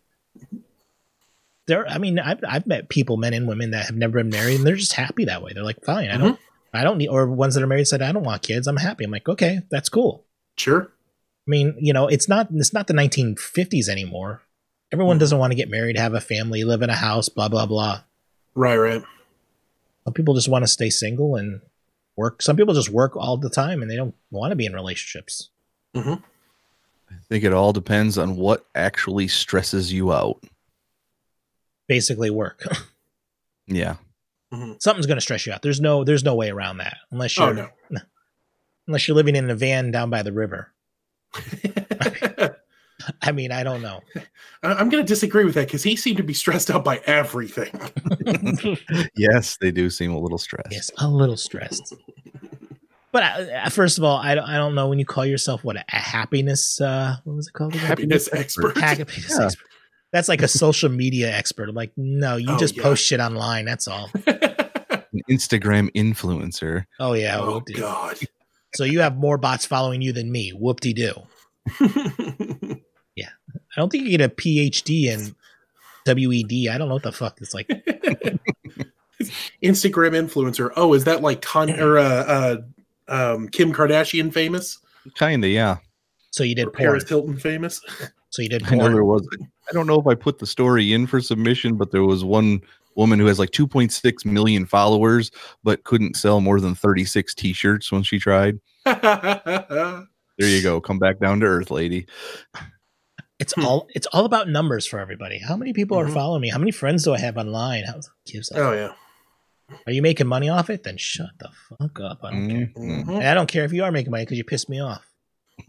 there. 1.66 1.86
I 1.88 1.98
mean, 1.98 2.18
I've 2.18 2.40
I've 2.46 2.66
met 2.66 2.88
people, 2.88 3.16
men 3.16 3.34
and 3.34 3.48
women, 3.48 3.72
that 3.72 3.86
have 3.86 3.96
never 3.96 4.18
been 4.22 4.30
married, 4.30 4.56
and 4.56 4.66
they're 4.66 4.76
just 4.76 4.92
happy 4.92 5.24
that 5.24 5.42
way. 5.42 5.52
They're 5.52 5.64
like, 5.64 5.84
fine, 5.84 6.10
I 6.10 6.16
don't, 6.16 6.34
mm-hmm. 6.34 6.76
I 6.76 6.84
don't 6.84 6.98
need. 6.98 7.08
Or 7.08 7.26
ones 7.26 7.54
that 7.54 7.62
are 7.62 7.66
married 7.66 7.88
said, 7.88 8.02
I 8.02 8.12
don't 8.12 8.22
want 8.22 8.42
kids. 8.42 8.68
I'm 8.68 8.76
happy. 8.76 9.04
I'm 9.04 9.10
like, 9.10 9.28
okay, 9.28 9.62
that's 9.70 9.88
cool. 9.88 10.24
Sure. 10.56 10.92
I 11.46 11.50
mean, 11.50 11.74
you 11.78 11.92
know, 11.92 12.06
it's 12.06 12.28
not 12.28 12.48
it's 12.52 12.72
not 12.72 12.86
the 12.86 12.94
1950s 12.94 13.88
anymore. 13.88 14.42
Everyone 14.92 15.16
hmm. 15.16 15.20
doesn't 15.20 15.38
want 15.38 15.50
to 15.50 15.56
get 15.56 15.70
married, 15.70 15.96
have 15.96 16.14
a 16.14 16.20
family, 16.20 16.64
live 16.64 16.82
in 16.82 16.90
a 16.90 16.94
house, 16.94 17.28
blah 17.28 17.48
blah 17.48 17.66
blah. 17.66 18.02
Right, 18.54 18.76
right. 18.76 19.02
Some 20.04 20.14
people 20.14 20.34
just 20.34 20.48
want 20.48 20.62
to 20.62 20.68
stay 20.68 20.88
single 20.88 21.36
and 21.36 21.60
work. 22.14 22.40
Some 22.40 22.56
people 22.56 22.74
just 22.74 22.90
work 22.90 23.16
all 23.16 23.36
the 23.36 23.50
time 23.50 23.82
and 23.82 23.90
they 23.90 23.96
don't 23.96 24.14
want 24.30 24.52
to 24.52 24.56
be 24.56 24.66
in 24.66 24.72
relationships. 24.72 25.50
Mm-hmm. 25.94 26.22
I 27.10 27.14
think 27.28 27.44
it 27.44 27.52
all 27.52 27.72
depends 27.72 28.16
on 28.16 28.36
what 28.36 28.66
actually 28.74 29.28
stresses 29.28 29.92
you 29.92 30.12
out. 30.12 30.42
Basically, 31.86 32.30
work. 32.30 32.66
Yeah. 33.68 33.96
Mm-hmm. 34.52 34.74
something's 34.78 35.06
going 35.06 35.16
to 35.16 35.22
stress 35.22 35.44
you 35.44 35.52
out. 35.52 35.62
There's 35.62 35.80
no 35.80 36.04
there's 36.04 36.22
no 36.22 36.36
way 36.36 36.50
around 36.50 36.78
that 36.78 36.98
unless 37.10 37.36
oh, 37.36 37.50
you're 37.50 37.64
Oh, 37.64 37.70
no. 37.90 38.00
unless 38.86 39.08
you're 39.08 39.16
living 39.16 39.34
in 39.34 39.50
a 39.50 39.56
van 39.56 39.90
down 39.90 40.08
by 40.08 40.22
the 40.22 40.32
river. 40.32 40.72
I 43.22 43.32
mean, 43.32 43.52
I 43.52 43.62
don't 43.62 43.82
know. 43.82 44.00
I- 44.62 44.74
I'm 44.74 44.88
going 44.88 45.04
to 45.04 45.08
disagree 45.08 45.44
with 45.44 45.54
that 45.54 45.66
because 45.66 45.82
he 45.82 45.96
seemed 45.96 46.16
to 46.18 46.22
be 46.22 46.34
stressed 46.34 46.70
out 46.70 46.84
by 46.84 46.98
everything. 47.06 47.70
yes, 49.16 49.56
they 49.60 49.70
do 49.70 49.90
seem 49.90 50.12
a 50.12 50.18
little 50.18 50.38
stressed. 50.38 50.68
yes, 50.72 50.90
a 50.98 51.08
little 51.08 51.36
stressed. 51.36 51.94
But 53.12 53.22
uh, 53.22 53.68
first 53.70 53.96
of 53.98 54.04
all, 54.04 54.18
I 54.18 54.34
don't 54.34 54.44
I 54.44 54.56
don't 54.58 54.74
know 54.74 54.88
when 54.88 54.98
you 54.98 55.06
call 55.06 55.24
yourself 55.24 55.64
what 55.64 55.76
a, 55.76 55.84
a 55.90 55.96
happiness 55.96 56.80
uh 56.80 57.16
what 57.24 57.36
was 57.36 57.48
it 57.48 57.54
called? 57.54 57.74
again? 57.74 57.86
Happiness 57.86 58.28
expert. 58.32 58.76
Happiness 58.76 59.30
Yeah. 59.38 59.46
expert. 59.46 59.66
That's 60.12 60.28
like 60.28 60.42
a 60.42 60.48
social 60.48 60.88
media 60.90 61.30
expert. 61.32 61.68
I'm 61.68 61.74
like, 61.74 61.92
no, 61.96 62.36
you 62.36 62.48
Oh, 62.50 62.58
just 62.58 62.76
yeah. 62.76 62.82
post 62.82 63.04
shit 63.04 63.20
online. 63.20 63.64
That's 63.64 63.88
all. 63.88 64.10
An 64.26 65.22
Instagram 65.30 65.90
influencer. 65.94 66.84
Oh 67.00 67.14
yeah. 67.14 67.38
oh, 67.40 67.52
whoop-de. 67.54 67.74
God. 67.74 68.18
So 68.74 68.84
you 68.84 69.00
have 69.00 69.16
more 69.16 69.38
bots 69.38 69.64
following 69.64 70.02
you 70.02 70.12
than 70.12 70.30
me. 70.30 70.50
Whoop 70.50 70.80
de 70.80 70.92
doo. 70.92 71.14
I 73.76 73.80
don't 73.80 73.90
think 73.90 74.04
you 74.04 74.16
get 74.16 74.20
a 74.24 74.28
PhD 74.28 75.04
in 75.04 75.34
WED. 76.06 76.72
I 76.72 76.78
don't 76.78 76.88
know 76.88 76.94
what 76.94 77.02
the 77.02 77.12
fuck 77.12 77.38
it's 77.40 77.52
like. 77.54 77.68
Instagram 79.62 80.12
influencer. 80.14 80.70
Oh, 80.76 80.94
is 80.94 81.04
that 81.04 81.22
like 81.22 81.42
Con 81.42 81.70
or 81.78 81.98
uh, 81.98 82.02
uh, 82.04 82.56
um, 83.08 83.48
Kim 83.48 83.72
Kardashian 83.72 84.32
famous? 84.32 84.78
Kinda, 85.14 85.48
yeah. 85.48 85.76
So 86.30 86.44
you 86.44 86.52
Or 86.52 86.56
did 86.56 86.64
porn. 86.66 86.76
Paris 86.76 87.08
Hilton 87.08 87.36
famous? 87.38 87.80
So 88.30 88.42
you 88.42 88.48
did 88.50 88.64
I 88.70 88.74
know 88.74 88.90
there 88.90 89.04
was. 89.04 89.26
I 89.70 89.72
don't 89.72 89.86
know 89.86 89.98
if 89.98 90.06
I 90.06 90.14
put 90.14 90.40
the 90.40 90.46
story 90.46 90.92
in 90.92 91.06
for 91.06 91.22
submission, 91.22 91.76
but 91.76 91.90
there 91.90 92.02
was 92.02 92.22
one 92.22 92.60
woman 92.94 93.18
who 93.18 93.24
has 93.26 93.38
like 93.38 93.50
2.6 93.52 94.26
million 94.26 94.66
followers, 94.66 95.30
but 95.64 95.84
couldn't 95.84 96.16
sell 96.16 96.42
more 96.42 96.60
than 96.60 96.74
36 96.74 97.34
T-shirts 97.34 97.90
when 97.90 98.02
she 98.02 98.18
tried. 98.18 98.60
there 98.84 100.04
you 100.38 100.60
go. 100.60 100.82
Come 100.82 100.98
back 100.98 101.18
down 101.18 101.40
to 101.40 101.46
earth, 101.46 101.70
lady. 101.70 102.06
It's 103.38 103.52
hmm. 103.54 103.64
all 103.64 103.88
it's 103.94 104.06
all 104.08 104.24
about 104.24 104.48
numbers 104.48 104.86
for 104.86 104.98
everybody. 104.98 105.38
How 105.38 105.56
many 105.56 105.72
people 105.72 105.96
mm-hmm. 105.96 106.10
are 106.10 106.14
following 106.14 106.40
me? 106.40 106.48
How 106.48 106.58
many 106.58 106.70
friends 106.70 107.04
do 107.04 107.14
I 107.14 107.18
have 107.18 107.36
online? 107.36 107.84
How 107.84 108.00
gives 108.24 108.50
Oh 108.54 108.72
yeah. 108.72 108.92
Are 109.86 109.92
you 109.92 110.00
making 110.00 110.26
money 110.26 110.48
off 110.48 110.70
it? 110.70 110.84
Then 110.84 110.96
shut 110.96 111.30
the 111.38 111.50
fuck 111.68 112.00
up. 112.00 112.20
I 112.22 112.30
don't 112.30 112.48
mm-hmm. 112.48 113.10
care. 113.10 113.30
I 113.30 113.34
don't 113.34 113.48
care 113.48 113.64
if 113.64 113.72
you 113.72 113.84
are 113.84 113.92
making 113.92 114.10
money 114.10 114.24
because 114.24 114.38
you 114.38 114.44
pissed 114.44 114.68
me 114.68 114.80
off. 114.80 115.04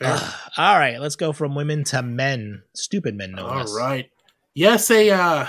uh, 0.00 0.32
all 0.56 0.78
right, 0.78 0.98
let's 0.98 1.16
go 1.16 1.32
from 1.32 1.54
women 1.54 1.84
to 1.84 2.02
men. 2.02 2.62
Stupid 2.74 3.14
men, 3.14 3.32
no 3.32 3.46
All 3.46 3.56
less. 3.58 3.74
right. 3.74 4.10
Yes, 4.54 4.90
a 4.90 5.10
uh, 5.10 5.46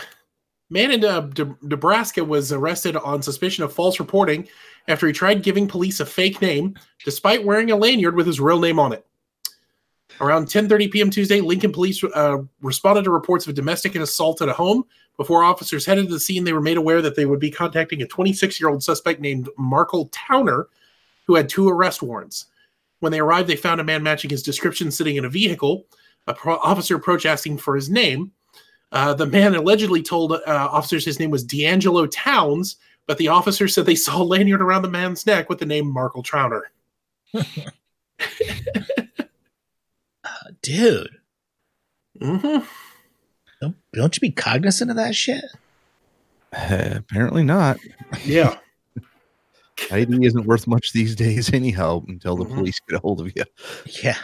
man 0.70 0.92
in 0.92 1.06
uh, 1.06 1.22
De- 1.22 1.56
Nebraska 1.62 2.24
was 2.24 2.52
arrested 2.52 2.98
on 2.98 3.22
suspicion 3.22 3.64
of 3.64 3.72
false 3.72 4.00
reporting 4.00 4.48
after 4.90 5.08
he 5.08 5.14
tried 5.14 5.42
giving 5.42 5.68
police 5.68 6.02
a 6.02 6.06
fake 6.06 6.42
name, 6.42 6.76
despite 7.06 7.46
wearing 7.46 7.72
a 7.72 7.78
lanyard 7.78 8.16
with 8.16 8.28
his 8.28 8.42
real 8.42 8.60
name 8.60 8.80
on 8.80 8.92
it. 8.92 9.07
Around 10.20 10.48
10:30 10.48 10.92
p.m. 10.92 11.10
Tuesday, 11.10 11.42
Lincoln 11.42 11.72
police 11.72 12.04
uh, 12.04 12.38
responded 12.62 13.04
to 13.04 13.12
reports 13.12 13.46
of 13.46 13.52
a 13.52 13.56
domestic 13.56 13.96
assault 13.96 14.42
at 14.42 14.50
a 14.50 14.54
home. 14.54 14.84
Before 15.16 15.44
officers 15.44 15.86
headed 15.86 16.08
to 16.08 16.14
the 16.14 16.20
scene, 16.20 16.44
they 16.44 16.54
were 16.54 16.62
made 16.62 16.78
aware 16.78 17.02
that 17.02 17.16
they 17.16 17.26
would 17.26 17.40
be 17.40 17.50
contacting 17.52 18.02
a 18.02 18.06
26-year-old 18.06 18.84
suspect 18.84 19.20
named 19.20 19.50
Markle 19.58 20.10
Towner, 20.12 20.68
who 21.26 21.36
had 21.36 21.50
two 21.50 21.68
arrest 21.68 22.02
warrants. 22.02 22.46
When 23.00 23.12
they 23.12 23.20
arrived, 23.20 23.50
they 23.50 23.56
found 23.56 23.82
a 23.82 23.84
man 23.84 24.04
matching 24.04 24.30
his 24.30 24.44
description 24.44 24.92
sitting 24.92 25.16
in 25.16 25.26
a 25.26 25.30
vehicle. 25.30 25.86
A 26.28 26.34
pro- 26.34 26.58
officer 26.58 26.96
approached 26.96 27.26
asking 27.26 27.58
for 27.58 27.76
his 27.76 27.90
name. 27.90 28.32
Uh, 28.92 29.14
the 29.14 29.26
man 29.26 29.54
allegedly 29.54 30.02
told 30.02 30.32
uh, 30.34 30.42
officers 30.48 31.06
his 31.06 31.20
name 31.20 31.30
was 31.30 31.44
D'Angelo 31.44 32.08
Towns, 32.08 32.78
but 33.06 33.18
the 33.18 33.28
officer 33.28 33.68
said 33.68 33.86
they 33.86 33.96
saw 33.96 34.22
a 34.22 34.24
lanyard 34.24 34.62
around 34.62 34.82
the 34.82 34.90
man's 34.90 35.26
neck 35.26 35.50
with 35.50 35.60
the 35.60 35.66
name 35.66 35.88
Markle 35.88 36.24
Towner. 36.24 36.72
dude. 40.62 41.18
Mm-hmm. 42.22 42.66
Don't, 43.62 43.76
don't 43.94 44.16
you 44.16 44.20
be 44.20 44.32
cognizant 44.32 44.92
of 44.92 44.98
that 44.98 45.16
shit? 45.16 45.44
Uh, 46.54 46.94
apparently 46.96 47.44
not. 47.44 47.78
Yeah. 48.24 48.58
ID 49.92 50.26
isn't 50.26 50.46
worth 50.46 50.68
much 50.68 50.94
these 50.94 51.16
days, 51.16 51.54
anyhow, 51.54 52.04
until 52.08 52.36
the 52.36 52.46
mm-hmm. 52.46 52.56
police 52.56 52.80
get 52.88 52.98
a 52.98 53.00
hold 53.00 53.22
of 53.22 53.32
you. 53.36 53.44
Yeah. 54.04 54.18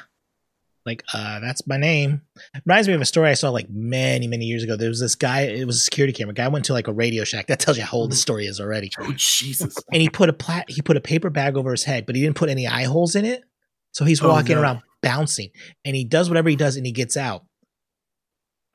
Like, 0.86 1.04
uh, 1.14 1.40
that's 1.40 1.66
my 1.66 1.78
name. 1.78 2.22
Reminds 2.66 2.90
me 2.90 2.94
of 2.94 3.00
a 3.00 3.06
story 3.06 3.30
I 3.30 3.36
saw 3.36 3.50
like 3.50 3.70
many, 3.70 4.28
many 4.28 4.46
years 4.46 4.64
ago. 4.64 4.76
There 4.76 4.90
was 4.90 5.00
this 5.00 5.16
guy, 5.16 5.42
it 5.42 5.66
was 5.66 5.78
a 5.78 5.80
security 5.80 6.12
camera. 6.12 6.34
Guy 6.34 6.48
went 6.50 6.66
to 6.66 6.74
like 6.74 6.90
a 6.90 6.94
Radio 6.94 7.24
Shack. 7.24 7.48
That 7.48 7.60
tells 7.60 7.78
you 7.78 7.84
how 7.84 8.00
old 8.00 8.12
the 8.12 8.16
mm-hmm. 8.16 8.20
story 8.20 8.48
is 8.48 8.60
already. 8.60 8.92
Oh, 9.00 9.14
Jesus. 9.16 9.76
And 9.94 10.02
he 10.02 10.10
put 10.10 10.28
a 10.28 10.34
plat 10.34 10.70
he 10.70 10.82
put 10.82 10.98
a 10.98 11.02
paper 11.02 11.30
bag 11.30 11.56
over 11.56 11.72
his 11.72 11.86
head, 11.86 12.06
but 12.06 12.16
he 12.16 12.22
didn't 12.22 12.36
put 12.36 12.50
any 12.50 12.68
eye 12.68 12.84
holes 12.84 13.16
in 13.16 13.24
it. 13.24 13.44
So 13.92 14.04
he's 14.04 14.22
oh, 14.22 14.28
walking 14.28 14.56
no. 14.56 14.62
around 14.62 14.82
bouncing 15.04 15.50
and 15.86 15.96
he 15.96 16.04
does 16.04 16.30
whatever 16.30 16.50
he 16.50 16.56
does 16.56 16.76
and 16.76 16.86
he 16.86 16.92
gets 16.92 17.16
out. 17.16 17.44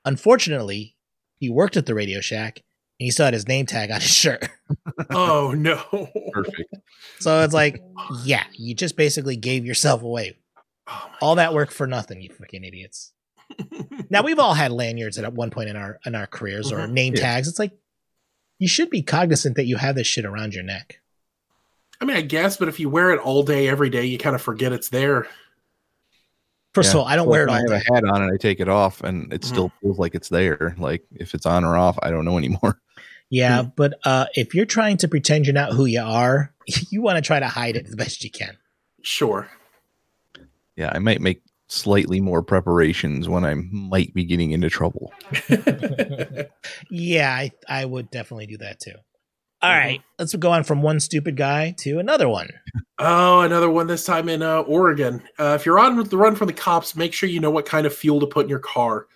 Unfortunately, 0.05 0.95
he 1.41 1.51
worked 1.51 1.77
at 1.77 1.87
the 1.87 1.95
Radio 1.95 2.21
Shack 2.21 2.62
and 3.01 3.05
he 3.07 3.11
still 3.11 3.25
had 3.25 3.35
his 3.35 3.49
name 3.49 3.67
tag 3.67 3.91
on 3.91 4.01
his 4.01 4.11
shirt. 4.11 4.49
oh 5.11 5.55
no. 5.57 5.83
Perfect. 6.33 6.75
So 7.19 7.43
it's 7.43 7.55
like, 7.55 7.83
yeah, 8.25 8.45
you 8.53 8.75
just 8.75 8.97
basically 8.97 9.37
gave 9.37 9.64
yourself 9.64 10.03
away. 10.03 10.37
Oh 10.87 11.11
all 11.21 11.35
that 11.35 11.53
work 11.53 11.71
for 11.71 11.87
nothing, 11.87 12.23
you 12.23 12.31
fucking 12.31 12.64
idiots. 12.64 13.12
now 14.11 14.23
we've 14.23 14.38
all 14.38 14.55
had 14.55 14.71
lanyards 14.71 15.19
at 15.19 15.33
one 15.33 15.51
point 15.51 15.69
in 15.69 15.77
our 15.77 15.99
in 16.05 16.14
our 16.14 16.27
careers 16.27 16.71
or 16.71 16.79
mm-hmm. 16.79 16.95
name 16.95 17.14
yeah. 17.14 17.23
tags. 17.23 17.49
It's 17.49 17.59
like 17.59 17.73
you 18.59 18.69
should 18.69 18.91
be 18.91 19.03
cognizant 19.03 19.57
that 19.57 19.67
you 19.67 19.77
have 19.77 19.95
this 19.95 20.07
shit 20.07 20.25
around 20.25 20.55
your 20.55 20.64
neck. 20.64 21.01
I 22.01 22.05
mean, 22.05 22.17
I 22.17 22.21
guess, 22.21 22.57
but 22.57 22.69
if 22.69 22.79
you 22.79 22.88
wear 22.88 23.11
it 23.11 23.21
all 23.21 23.43
day, 23.43 23.69
every 23.69 23.91
day, 23.91 24.05
you 24.05 24.19
kind 24.19 24.37
of 24.37 24.43
forget 24.43 24.73
it's 24.73 24.88
there. 24.88 25.27
First 26.74 26.92
yeah. 26.92 27.00
of 27.00 27.02
all, 27.02 27.09
I 27.09 27.16
don't 27.16 27.26
so 27.26 27.31
wear 27.31 27.42
it 27.44 27.48
all. 27.48 27.54
I 27.54 27.59
have 27.61 27.68
day. 27.68 27.83
a 27.88 27.94
hat 27.94 28.04
on 28.04 28.22
and 28.22 28.33
I 28.33 28.37
take 28.37 28.61
it 28.61 28.68
off, 28.68 29.02
and 29.02 29.33
it 29.33 29.40
mm-hmm. 29.40 29.48
still 29.48 29.72
feels 29.81 29.98
like 29.98 30.14
it's 30.14 30.28
there. 30.28 30.74
Like 30.78 31.04
if 31.12 31.35
it's 31.35 31.46
on 31.46 31.64
or 31.64 31.76
off, 31.76 31.98
I 32.02 32.11
don't 32.11 32.24
know 32.24 32.38
anymore. 32.38 32.81
Yeah, 33.31 33.61
mm-hmm. 33.61 33.70
but 33.76 33.94
uh, 34.04 34.26
if 34.35 34.54
you're 34.54 34.66
trying 34.66 34.98
to 34.98 35.09
pretend 35.09 35.46
you're 35.46 35.54
not 35.54 35.72
who 35.72 35.87
you 35.87 36.02
are, 36.02 36.52
you 36.90 37.02
want 37.02 37.16
to 37.16 37.22
try 37.22 37.40
to 37.40 37.48
hide 37.48 37.76
it 37.76 37.90
the 37.90 37.96
best 37.96 38.24
you 38.24 38.31
can. 38.31 38.57
Sure. 39.02 39.48
Yeah, 40.76 40.92
I 40.94 40.98
might 40.98 41.20
make 41.20 41.42
slightly 41.68 42.20
more 42.20 42.42
preparations 42.42 43.28
when 43.28 43.44
I 43.44 43.54
might 43.54 44.14
be 44.14 44.24
getting 44.24 44.52
into 44.52 44.70
trouble. 44.70 45.12
yeah, 46.90 47.31
I, 47.31 47.50
I 47.68 47.85
would 47.85 48.11
definitely 48.11 48.46
do 48.46 48.59
that 48.59 48.81
too. 48.81 48.94
All 49.61 49.71
mm-hmm. 49.71 49.79
right, 49.79 50.03
let's 50.18 50.35
go 50.35 50.53
on 50.53 50.64
from 50.64 50.83
one 50.83 51.01
stupid 51.01 51.37
guy 51.37 51.75
to 51.79 51.99
another 51.99 52.29
one. 52.29 52.49
Oh, 53.01 53.42
another 53.42 53.71
one 53.71 53.87
this 53.87 54.05
time 54.05 54.29
in 54.29 54.42
uh, 54.42 54.62
Oregon. 54.62 55.23
Uh, 55.38 55.55
if 55.55 55.64
you're 55.64 55.79
on 55.79 56.03
the 56.03 56.16
run 56.16 56.35
from 56.35 56.49
the 56.49 56.53
cops, 56.53 56.97
make 56.97 57.12
sure 57.12 57.29
you 57.29 57.38
know 57.38 57.49
what 57.49 57.64
kind 57.64 57.87
of 57.87 57.94
fuel 57.94 58.18
to 58.18 58.27
put 58.27 58.47
in 58.47 58.51
your 58.51 58.59
car. 58.59 59.07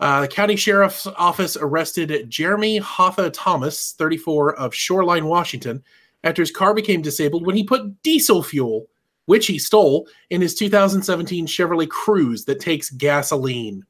Uh, 0.00 0.22
the 0.22 0.28
county 0.28 0.56
sheriff's 0.56 1.06
office 1.06 1.58
arrested 1.60 2.30
Jeremy 2.30 2.80
Hoffa 2.80 3.30
Thomas, 3.34 3.92
34, 3.98 4.54
of 4.54 4.74
Shoreline, 4.74 5.26
Washington, 5.26 5.82
after 6.24 6.40
his 6.40 6.50
car 6.50 6.72
became 6.72 7.02
disabled 7.02 7.44
when 7.44 7.54
he 7.54 7.64
put 7.64 8.02
diesel 8.02 8.42
fuel, 8.42 8.88
which 9.26 9.46
he 9.46 9.58
stole, 9.58 10.08
in 10.30 10.40
his 10.40 10.54
2017 10.54 11.46
Chevrolet 11.46 11.88
Cruze 11.88 12.46
that 12.46 12.60
takes 12.60 12.88
gasoline. 12.88 13.84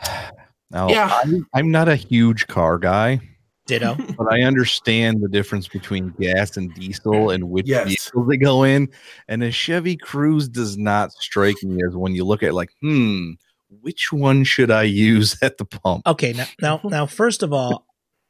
Now, 0.70 0.88
yeah. 0.88 1.20
I'm, 1.22 1.46
I'm 1.52 1.70
not 1.70 1.90
a 1.90 1.96
huge 1.96 2.46
car 2.46 2.78
guy. 2.78 3.20
Ditto. 3.66 3.96
But 4.18 4.32
I 4.32 4.42
understand 4.42 5.22
the 5.22 5.28
difference 5.28 5.68
between 5.68 6.10
gas 6.20 6.56
and 6.56 6.74
diesel 6.74 7.30
and 7.30 7.50
which 7.50 7.66
yes. 7.66 7.86
vehicles 7.88 8.28
they 8.28 8.36
go 8.36 8.64
in. 8.64 8.88
And 9.28 9.42
a 9.42 9.50
Chevy 9.50 9.96
Cruze 9.96 10.50
does 10.50 10.76
not 10.76 11.12
strike 11.12 11.62
me 11.62 11.82
as 11.86 11.94
when 11.94 12.14
you 12.14 12.24
look 12.24 12.42
at 12.42 12.54
like, 12.54 12.70
hmm, 12.80 13.32
which 13.80 14.12
one 14.12 14.44
should 14.44 14.70
I 14.70 14.82
use 14.82 15.36
at 15.42 15.58
the 15.58 15.64
pump? 15.64 16.06
Okay, 16.06 16.32
now 16.32 16.46
now 16.60 16.80
now 16.84 17.06
first 17.06 17.42
of 17.42 17.52
all, 17.52 17.86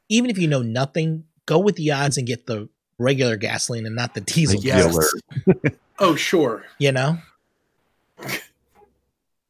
even 0.08 0.30
if 0.30 0.38
you 0.38 0.48
know 0.48 0.62
nothing, 0.62 1.24
go 1.46 1.58
with 1.58 1.76
the 1.76 1.90
odds 1.92 2.18
and 2.18 2.26
get 2.26 2.46
the 2.46 2.68
regular 2.98 3.36
gasoline 3.36 3.86
and 3.86 3.96
not 3.96 4.14
the 4.14 4.20
diesel. 4.20 4.60
Yes. 4.60 4.96
oh, 5.98 6.14
sure. 6.14 6.64
You 6.78 6.92
know? 6.92 7.18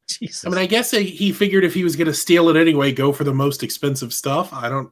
Jesus. 0.07 0.45
I 0.45 0.49
mean, 0.49 0.59
I 0.59 0.65
guess 0.65 0.91
he 0.91 1.31
figured 1.31 1.63
if 1.63 1.73
he 1.73 1.83
was 1.83 1.95
going 1.95 2.07
to 2.07 2.13
steal 2.13 2.49
it 2.49 2.55
anyway, 2.55 2.91
go 2.91 3.11
for 3.11 3.23
the 3.23 3.33
most 3.33 3.63
expensive 3.63 4.13
stuff. 4.13 4.53
I 4.53 4.69
don't. 4.69 4.91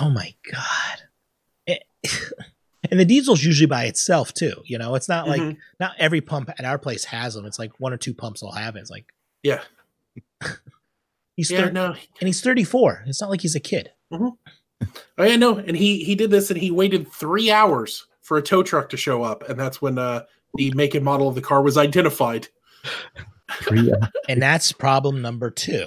Oh 0.00 0.10
my 0.10 0.34
god! 0.50 1.02
It, 1.66 1.84
and 2.90 2.98
the 2.98 3.04
diesel's 3.04 3.42
usually 3.42 3.66
by 3.66 3.84
itself 3.84 4.32
too. 4.32 4.62
You 4.64 4.78
know, 4.78 4.94
it's 4.94 5.08
not 5.08 5.28
like 5.28 5.40
mm-hmm. 5.40 5.58
not 5.80 5.92
every 5.98 6.20
pump 6.20 6.50
at 6.50 6.64
our 6.64 6.78
place 6.78 7.04
has 7.04 7.34
them. 7.34 7.44
It's 7.44 7.58
like 7.58 7.72
one 7.78 7.92
or 7.92 7.96
two 7.96 8.14
pumps 8.14 8.42
will 8.42 8.52
have 8.52 8.76
it. 8.76 8.80
It's 8.80 8.90
like 8.90 9.06
yeah. 9.42 9.62
he's 11.36 11.50
yeah, 11.50 11.62
30, 11.62 11.72
no. 11.72 11.86
and 12.20 12.26
he's 12.26 12.40
34. 12.40 13.04
It's 13.06 13.20
not 13.20 13.30
like 13.30 13.40
he's 13.40 13.54
a 13.54 13.60
kid. 13.60 13.90
Mm-hmm. 14.12 14.86
Oh 15.18 15.24
yeah, 15.24 15.36
no, 15.36 15.58
and 15.58 15.76
he 15.76 16.04
he 16.04 16.14
did 16.14 16.30
this 16.30 16.50
and 16.50 16.60
he 16.60 16.70
waited 16.70 17.10
three 17.10 17.50
hours 17.50 18.06
for 18.22 18.36
a 18.36 18.42
tow 18.42 18.62
truck 18.62 18.88
to 18.90 18.96
show 18.96 19.22
up, 19.22 19.48
and 19.48 19.58
that's 19.58 19.82
when 19.82 19.98
uh 19.98 20.22
the 20.54 20.72
make 20.74 20.94
and 20.94 21.04
model 21.04 21.28
of 21.28 21.34
the 21.34 21.40
car 21.40 21.62
was 21.62 21.76
identified. 21.76 22.48
and 24.28 24.42
that's 24.42 24.72
problem 24.72 25.20
number 25.20 25.50
two. 25.50 25.86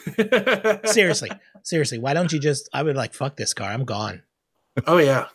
seriously, 0.84 1.30
seriously, 1.62 1.98
why 1.98 2.14
don't 2.14 2.32
you 2.32 2.38
just? 2.38 2.68
I 2.72 2.82
would 2.82 2.96
like 2.96 3.14
fuck 3.14 3.36
this 3.36 3.54
car. 3.54 3.70
I'm 3.70 3.84
gone. 3.84 4.22
Oh 4.86 4.98
yeah. 4.98 5.26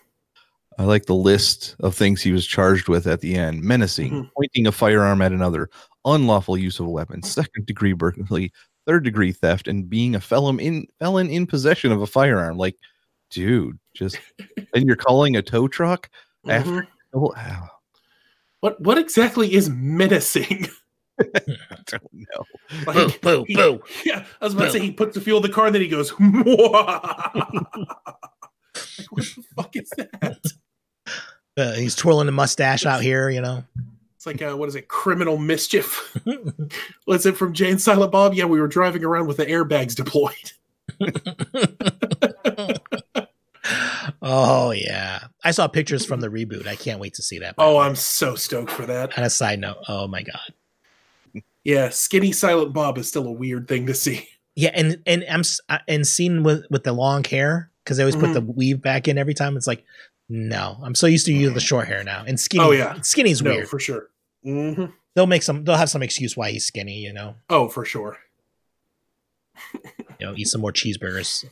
I 0.80 0.84
like 0.84 1.08
the 1.08 1.16
list 1.16 1.76
of 1.80 1.96
things 1.96 2.22
he 2.22 2.32
was 2.32 2.46
charged 2.46 2.88
with 2.88 3.08
at 3.08 3.22
the 3.22 3.36
end: 3.36 3.64
menacing, 3.64 4.12
mm-hmm. 4.12 4.28
pointing 4.36 4.68
a 4.68 4.72
firearm 4.72 5.22
at 5.22 5.32
another, 5.32 5.70
unlawful 6.06 6.58
use 6.58 6.80
of 6.80 6.86
a 6.86 6.90
weapon, 6.90 7.24
second 7.24 7.66
degree 7.66 7.94
burglary, 7.94 8.52
third 8.86 9.04
degree 9.04 9.32
theft, 9.32 9.68
and 9.68 9.90
being 9.90 10.16
a 10.16 10.22
felon 10.22 10.60
in 10.60 10.86
felon 11.00 11.30
in 11.30 11.48
possession 11.48 11.92
of 11.92 12.02
a 12.02 12.08
firearm. 12.08 12.58
Like, 12.58 12.76
dude, 13.32 13.80
just 13.96 14.20
and 14.74 14.86
you're 14.86 14.96
calling 14.96 15.36
a 15.36 15.42
tow 15.42 15.68
truck 15.68 16.10
mm-hmm. 16.46 16.52
after. 16.52 16.88
Oh, 17.14 17.34
what 18.60 18.80
what 18.82 18.98
exactly 18.98 19.54
is 19.54 19.70
menacing? 19.70 20.68
I 21.22 21.80
don't 21.86 22.14
know. 22.14 22.46
Like, 22.86 22.96
boo, 22.96 23.20
boo, 23.22 23.46
he, 23.48 23.56
boo. 23.56 23.82
Yeah, 24.06 24.26
I 24.40 24.46
was 24.46 24.54
about 24.54 24.66
boo. 24.68 24.72
to 24.72 24.72
say 24.74 24.80
he 24.80 24.92
puts 24.92 25.16
the 25.16 25.22
fuel 25.22 25.38
in 25.38 25.44
the 25.44 25.50
car, 25.50 25.66
and 25.68 25.76
then 25.76 25.82
he 25.82 25.88
goes, 25.88 26.12
like, 26.20 26.24
what 29.10 29.24
the 29.24 29.44
fuck 29.56 29.76
is 29.76 29.90
that? 29.98 30.40
Uh, 31.58 31.74
he's 31.74 31.96
twirling 31.96 32.28
the 32.28 32.32
mustache 32.32 32.86
out 32.86 33.02
here, 33.02 33.30
you 33.30 33.42
know. 33.42 33.64
It's 34.16 34.26
like 34.26 34.42
uh, 34.42 34.56
what 34.56 34.70
is 34.70 34.76
it? 34.76 34.88
Criminal 34.88 35.38
mischief. 35.38 36.18
What's 37.06 37.26
it 37.26 37.38
from 37.38 37.54
Jay 37.54 37.72
and 37.72 37.82
Silent 37.82 38.12
Bob? 38.12 38.34
Yeah, 38.34 38.46
we 38.46 38.60
were 38.60 38.68
driving 38.68 39.04
around 39.04 39.28
with 39.28 39.38
the 39.38 39.46
airbags 39.46 39.96
deployed. 39.96 40.52
Oh 44.22 44.72
yeah, 44.72 45.28
I 45.44 45.52
saw 45.52 45.68
pictures 45.68 46.06
from 46.06 46.20
the 46.20 46.28
reboot. 46.28 46.68
I 46.68 46.76
can't 46.76 47.00
wait 47.00 47.14
to 47.16 47.22
see 47.22 47.40
that. 47.40 47.56
Oh, 47.58 47.78
I'm 47.78 47.96
so 47.96 48.36
stoked 48.36 48.72
for 48.72 48.86
that. 48.86 49.18
On 49.18 49.24
a 49.24 49.30
side 49.30 49.60
note, 49.60 49.78
oh 49.88 50.08
my 50.08 50.22
god. 50.22 50.54
Yeah, 51.68 51.90
skinny 51.90 52.32
Silent 52.32 52.72
Bob 52.72 52.98
is 52.98 53.10
still 53.10 53.28
a 53.28 53.32
weird 53.32 53.68
thing 53.68 53.88
to 53.88 53.94
see. 53.94 54.26
Yeah, 54.56 54.72
and 54.74 55.04
and 55.06 55.26
I'm 55.30 55.42
and 55.86 56.08
seen 56.08 56.42
with 56.42 56.64
with 56.72 56.86
the 56.86 56.94
long 56.94 57.26
hair 57.26 57.70
because 57.84 57.98
they 57.98 58.04
always 58.04 58.16
mm-hmm. 58.16 58.28
put 58.28 58.34
the 58.34 58.42
weave 58.42 58.82
back 58.82 59.10
in 59.10 59.18
every 59.18 59.34
time. 59.34 59.58
It's 59.58 59.68
like, 59.68 59.84
no, 60.30 60.78
I'm 60.82 60.96
so 60.96 61.08
used 61.08 61.26
to 61.26 61.34
using 61.34 61.54
the 61.54 61.60
short 61.60 61.90
hair 61.90 62.06
now. 62.06 62.24
And 62.26 62.40
skinny, 62.40 62.64
oh 62.64 62.72
yeah, 62.72 63.02
skinny's 63.02 63.42
no, 63.42 63.52
weird 63.52 63.68
for 63.68 63.80
sure. 63.80 64.10
Mm-hmm. 64.46 64.86
They'll 65.14 65.28
make 65.28 65.44
some. 65.44 65.66
They'll 65.66 65.76
have 65.76 65.90
some 65.90 66.02
excuse 66.02 66.38
why 66.38 66.52
he's 66.52 66.66
skinny. 66.66 67.00
You 67.00 67.12
know. 67.12 67.36
Oh, 67.50 67.68
for 67.68 67.84
sure. 67.84 68.18
you 69.74 70.26
know, 70.26 70.34
eat 70.38 70.48
some 70.48 70.62
more 70.62 70.72
cheeseburgers. 70.72 71.44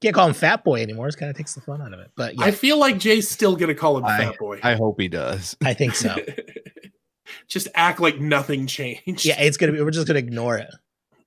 Can't 0.00 0.14
call 0.14 0.26
him 0.26 0.32
Fat 0.32 0.64
Boy 0.64 0.80
anymore. 0.80 1.08
It 1.08 1.18
kind 1.18 1.30
of 1.30 1.36
takes 1.36 1.54
the 1.54 1.60
fun 1.60 1.82
out 1.82 1.92
of 1.92 2.00
it. 2.00 2.10
But 2.16 2.36
yeah. 2.36 2.46
I 2.46 2.50
feel 2.50 2.78
like 2.78 2.96
Jay's 2.96 3.28
still 3.28 3.56
gonna 3.56 3.74
call 3.74 3.98
him 3.98 4.06
I, 4.06 4.16
Fat 4.16 4.38
Boy. 4.38 4.58
I 4.62 4.74
hope 4.74 4.98
he 4.98 5.08
does. 5.08 5.54
I 5.62 5.74
think 5.74 5.94
so. 5.94 6.16
just 7.48 7.68
act 7.74 8.00
like 8.00 8.20
nothing 8.20 8.66
changed. 8.66 9.24
Yeah, 9.24 9.40
it's 9.40 9.56
gonna 9.56 9.72
be. 9.72 9.82
We're 9.82 9.90
just 9.90 10.06
gonna 10.06 10.18
ignore 10.18 10.58
it. 10.58 10.70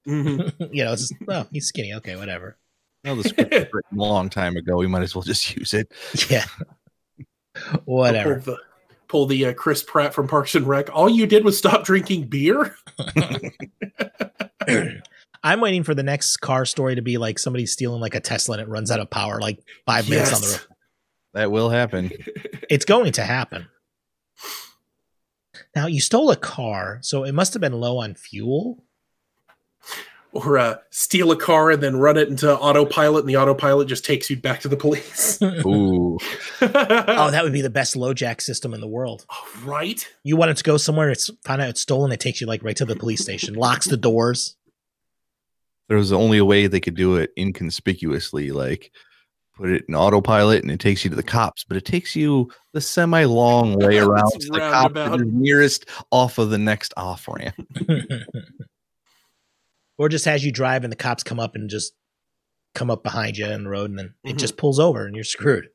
Mm-hmm. 0.08 0.64
you 0.72 0.84
know, 0.84 0.94
it's 0.94 1.10
just, 1.10 1.14
oh, 1.28 1.46
he's 1.52 1.68
skinny. 1.68 1.94
Okay, 1.96 2.16
whatever. 2.16 2.58
Well, 3.04 3.18
the 3.18 3.30
script 3.30 3.52
was 3.52 3.66
written 3.74 3.98
a 3.98 4.02
long 4.02 4.30
time 4.30 4.56
ago. 4.56 4.78
We 4.78 4.88
might 4.88 5.04
as 5.04 5.16
well 5.16 5.24
just 5.24 5.56
use 5.56 5.74
it. 5.74 5.92
Yeah. 6.30 6.46
whatever. 7.86 8.40
Pull 8.40 8.54
the, 8.54 8.60
pull 9.08 9.26
the 9.26 9.46
uh, 9.48 9.54
Chris 9.54 9.84
Pratt 9.84 10.14
from 10.14 10.28
Parks 10.28 10.56
and 10.56 10.66
Rec. 10.66 10.90
All 10.94 11.10
you 11.10 11.28
did 11.28 11.44
was 11.44 11.58
stop 11.58 11.84
drinking 11.84 12.28
beer. 12.28 12.76
I'm 15.46 15.60
waiting 15.60 15.84
for 15.84 15.94
the 15.94 16.04
next 16.04 16.38
car 16.38 16.66
story 16.66 16.96
to 16.96 17.02
be 17.02 17.18
like 17.18 17.38
somebody 17.38 17.66
stealing 17.66 18.00
like 18.00 18.16
a 18.16 18.22
Tesla 18.22 18.58
and 18.58 18.62
it 18.62 18.70
runs 18.70 18.90
out 18.92 19.02
of 19.02 19.10
power 19.10 19.42
like 19.42 19.60
five 19.86 20.08
yes. 20.08 20.10
minutes 20.10 20.34
on 20.34 20.42
the 20.42 20.48
road. 20.48 20.78
That 21.34 21.52
will 21.52 21.70
happen. 21.70 22.12
It's 22.70 22.86
going 22.86 23.12
to 23.14 23.24
happen. 23.24 23.68
Now 25.76 25.88
you 25.88 26.02
stole 26.02 26.30
a 26.32 26.36
car, 26.36 27.00
so 27.02 27.24
it 27.24 27.34
must 27.34 27.54
have 27.54 27.62
been 27.62 27.74
low 27.74 27.98
on 27.98 28.16
fuel. 28.16 28.84
Or 30.32 30.58
uh, 30.58 30.78
steal 30.90 31.32
a 31.32 31.36
car 31.36 31.70
and 31.70 31.84
then 31.84 31.98
run 31.98 32.18
it 32.18 32.28
into 32.28 32.52
autopilot, 32.58 33.24
and 33.24 33.30
the 33.30 33.38
autopilot 33.38 33.88
just 33.88 34.04
takes 34.04 34.32
you 34.32 34.36
back 34.36 34.62
to 34.62 34.68
the 34.68 34.76
police. 34.76 35.40
Ooh. 35.44 36.18
oh, 36.62 37.30
that 37.32 37.42
would 37.44 37.54
be 37.54 37.62
the 37.62 37.70
best 37.70 37.96
LoJack 37.96 38.42
system 38.42 38.74
in 38.74 38.82
the 38.82 38.88
world. 38.88 39.28
Oh, 39.32 39.62
right? 39.64 40.08
You 40.24 40.36
want 40.36 40.50
it 40.50 40.58
to 40.58 40.64
go 40.64 40.78
somewhere, 40.78 41.12
it's 41.12 41.30
find 41.44 41.62
out 41.62 41.70
it's 41.70 41.82
stolen, 41.82 42.12
it 42.12 42.20
takes 42.20 42.42
you 42.42 42.48
like 42.48 42.64
right 42.64 42.76
to 42.78 42.86
the 42.86 42.96
police 42.96 43.22
station, 43.22 43.54
locks 43.54 43.88
the 43.88 43.98
doors. 43.98 44.56
There 45.88 45.98
was 45.98 46.12
only 46.12 46.40
a 46.40 46.46
way 46.46 46.66
they 46.66 46.80
could 46.80 46.96
do 46.96 47.18
it 47.18 47.32
inconspicuously, 47.38 48.52
like 48.52 48.92
put 49.56 49.70
it 49.70 49.86
in 49.88 49.96
autopilot 49.96 50.64
and 50.64 50.72
it 50.72 50.80
takes 50.80 51.04
you 51.04 51.10
to 51.10 51.16
the 51.16 51.24
cops, 51.24 51.64
but 51.64 51.78
it 51.78 51.86
takes 51.86 52.16
you 52.16 52.50
the 52.74 52.82
semi 52.82 53.24
long 53.26 53.78
way 53.80 54.00
around 54.00 54.32
to 54.40 54.48
the 54.52 54.60
cops 54.60 55.24
nearest 55.26 55.86
off 56.12 56.38
of 56.38 56.50
the 56.50 56.58
next 56.58 56.94
off 56.98 57.28
ramp. 57.28 57.56
or 59.98 60.10
just 60.10 60.26
has 60.26 60.44
you 60.44 60.52
drive 60.52 60.84
and 60.84 60.92
the 60.92 60.98
cops 60.98 61.24
come 61.24 61.40
up 61.40 61.56
and 61.56 61.70
just 61.70 61.94
come 62.74 62.90
up 62.90 63.04
behind 63.04 63.38
you 63.38 63.46
in 63.46 63.64
the 63.64 63.70
road 63.70 63.90
and 63.90 64.00
then 64.00 64.08
mm-hmm. 64.08 64.30
it 64.30 64.38
just 64.38 64.58
pulls 64.58 64.80
over 64.80 65.06
and 65.06 65.16
you're 65.16 65.24
screwed. 65.24 65.70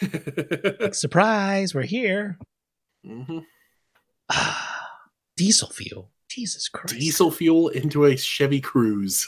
like, 0.80 0.94
surprise, 0.94 1.74
we're 1.74 1.82
here. 1.82 2.38
Mm-hmm. 3.06 3.40
diesel 5.36 5.70
fuel. 5.70 6.10
Jesus 6.28 6.68
Christ. 6.68 6.94
Diesel 6.96 7.32
fuel 7.32 7.68
into 7.68 8.04
a 8.04 8.16
Chevy 8.16 8.60
Cruze. 8.60 9.24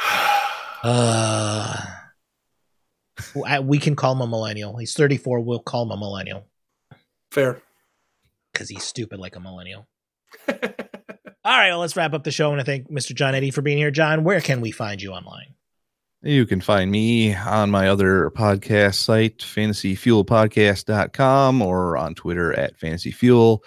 Uh, 0.82 1.76
we 3.62 3.78
can 3.78 3.96
call 3.96 4.12
him 4.12 4.20
a 4.20 4.26
millennial. 4.26 4.76
He's 4.76 4.92
34. 4.94 5.40
We'll 5.40 5.60
call 5.60 5.84
him 5.84 5.90
a 5.90 5.96
millennial. 5.96 6.46
Fair. 7.30 7.62
Because 8.52 8.68
he's 8.68 8.84
stupid 8.84 9.20
like 9.20 9.36
a 9.36 9.40
millennial. 9.40 9.86
All 10.48 11.56
right, 11.56 11.70
well, 11.70 11.78
let's 11.78 11.96
wrap 11.96 12.12
up 12.12 12.24
the 12.24 12.30
show. 12.30 12.52
And 12.52 12.60
I 12.60 12.64
thank 12.64 12.90
Mr. 12.90 13.14
John 13.14 13.34
Eddie 13.34 13.50
for 13.50 13.62
being 13.62 13.78
here. 13.78 13.90
John, 13.90 14.24
where 14.24 14.40
can 14.40 14.60
we 14.60 14.72
find 14.72 15.00
you 15.00 15.12
online? 15.12 15.54
You 16.22 16.44
can 16.44 16.60
find 16.60 16.90
me 16.90 17.34
on 17.34 17.70
my 17.70 17.88
other 17.88 18.28
podcast 18.30 18.96
site, 18.96 19.38
fantasyfuelpodcast.com, 19.38 21.62
or 21.62 21.96
on 21.96 22.14
Twitter 22.14 22.52
at 22.52 22.78
fantasyfuel. 22.78 23.60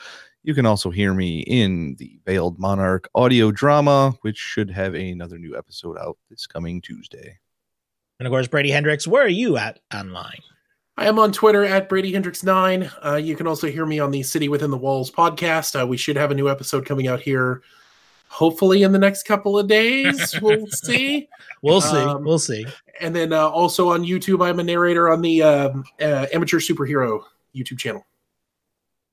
You 0.43 0.53
can 0.53 0.65
also 0.65 0.89
hear 0.89 1.13
me 1.13 1.39
in 1.39 1.95
the 1.95 2.19
Veiled 2.25 2.59
Monarch 2.59 3.09
audio 3.15 3.49
drama, 3.49 4.13
which 4.21 4.37
should 4.37 4.69
have 4.71 4.93
another 4.93 5.37
new 5.37 5.57
episode 5.57 5.97
out 5.97 6.17
this 6.29 6.45
coming 6.45 6.81
Tuesday. 6.81 7.39
And 8.19 8.27
of 8.27 8.31
course, 8.31 8.47
Brady 8.47 8.69
Hendricks, 8.69 9.07
where 9.07 9.23
are 9.23 9.29
you 9.29 9.55
at 9.55 9.79
online? 9.93 10.39
I 10.97 11.07
am 11.07 11.17
on 11.17 11.31
Twitter 11.31 11.63
at 11.63 11.87
Brady 11.87 12.11
Hendricks9. 12.11 12.91
Uh, 13.05 13.15
you 13.15 13.37
can 13.37 13.47
also 13.47 13.67
hear 13.67 13.85
me 13.85 13.99
on 13.99 14.11
the 14.11 14.21
City 14.21 14.49
Within 14.49 14.69
the 14.69 14.77
Walls 14.77 15.09
podcast. 15.09 15.81
Uh, 15.81 15.87
we 15.87 15.95
should 15.95 16.17
have 16.17 16.29
a 16.29 16.35
new 16.35 16.49
episode 16.49 16.85
coming 16.85 17.07
out 17.07 17.21
here, 17.21 17.63
hopefully 18.27 18.83
in 18.83 18.91
the 18.91 18.99
next 18.99 19.23
couple 19.23 19.57
of 19.57 19.67
days. 19.67 20.39
We'll 20.41 20.67
see. 20.71 21.29
we'll 21.61 21.81
see. 21.81 21.97
Um, 21.97 22.25
we'll 22.25 22.37
see. 22.37 22.65
And 22.99 23.15
then 23.15 23.31
uh, 23.31 23.47
also 23.47 23.89
on 23.89 24.03
YouTube, 24.03 24.45
I'm 24.45 24.59
a 24.59 24.63
narrator 24.63 25.09
on 25.09 25.21
the 25.21 25.41
um, 25.41 25.85
uh, 26.01 26.27
Amateur 26.33 26.59
Superhero 26.59 27.23
YouTube 27.55 27.79
channel. 27.79 28.05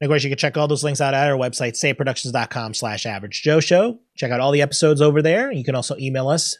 And 0.01 0.09
of 0.09 0.13
course, 0.13 0.25
you 0.25 0.31
can 0.31 0.39
check 0.39 0.57
all 0.57 0.67
those 0.67 0.83
links 0.83 1.01
out 1.01 1.13
at 1.13 1.31
our 1.31 1.37
website, 1.37 1.73
saveproductions.com 1.73 2.75
slash 2.75 3.05
average 3.05 3.43
Joe 3.43 3.61
Show. 3.61 3.99
Check 4.17 4.31
out 4.31 4.41
all 4.41 4.51
the 4.51 4.63
episodes 4.63 5.03
over 5.03 5.21
there. 5.21 5.53
You 5.53 5.63
can 5.63 5.75
also 5.75 5.97
email 5.99 6.29
us, 6.29 6.57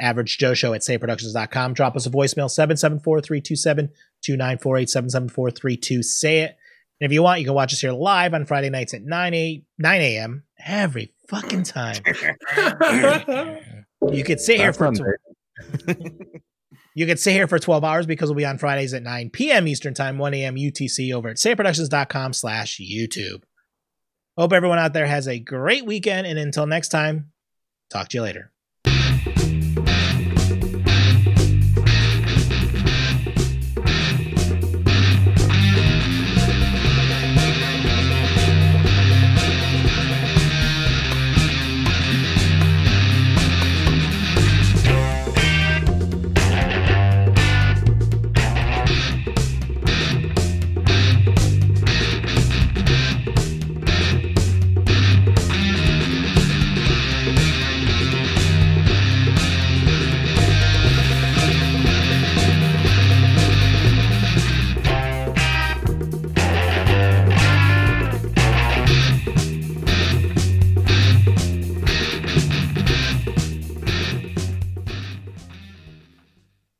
average 0.00 0.38
Joe 0.38 0.54
Show 0.54 0.74
at 0.74 0.80
saveproductions.com. 0.80 1.74
Drop 1.74 1.94
us 1.94 2.06
a 2.06 2.10
voicemail, 2.10 2.50
774 2.50 3.20
327 3.20 3.88
2948 4.22 4.90
774 4.90 5.50
32 5.52 6.02
Say 6.02 6.40
it. 6.40 6.56
And 7.00 7.06
if 7.06 7.12
you 7.12 7.22
want, 7.22 7.40
you 7.40 7.46
can 7.46 7.54
watch 7.54 7.72
us 7.72 7.80
here 7.80 7.92
live 7.92 8.34
on 8.34 8.44
Friday 8.44 8.70
nights 8.70 8.94
at 8.94 9.02
9 9.02 9.34
a 9.34 9.64
9 9.78 10.00
a.m. 10.00 10.44
every 10.64 11.12
fucking 11.28 11.64
time. 11.64 12.02
you 14.10 14.24
could 14.24 14.40
sit 14.40 14.56
here 14.56 14.72
for. 14.72 14.92
You 16.94 17.06
can 17.06 17.16
stay 17.16 17.32
here 17.32 17.48
for 17.48 17.58
12 17.58 17.82
hours 17.82 18.06
because 18.06 18.30
we'll 18.30 18.36
be 18.36 18.44
on 18.46 18.58
Fridays 18.58 18.94
at 18.94 19.02
9 19.02 19.30
p.m. 19.30 19.66
Eastern 19.66 19.94
Time, 19.94 20.16
1 20.16 20.32
a.m. 20.34 20.54
UTC 20.54 21.12
over 21.12 21.28
at 21.28 21.36
saveproductions.com 21.36 22.32
slash 22.32 22.80
YouTube. 22.80 23.42
Hope 24.38 24.52
everyone 24.52 24.78
out 24.78 24.92
there 24.92 25.06
has 25.06 25.26
a 25.26 25.38
great 25.38 25.84
weekend, 25.84 26.26
and 26.26 26.38
until 26.38 26.66
next 26.66 26.88
time, 26.88 27.32
talk 27.90 28.08
to 28.08 28.18
you 28.18 28.22
later. 28.22 28.53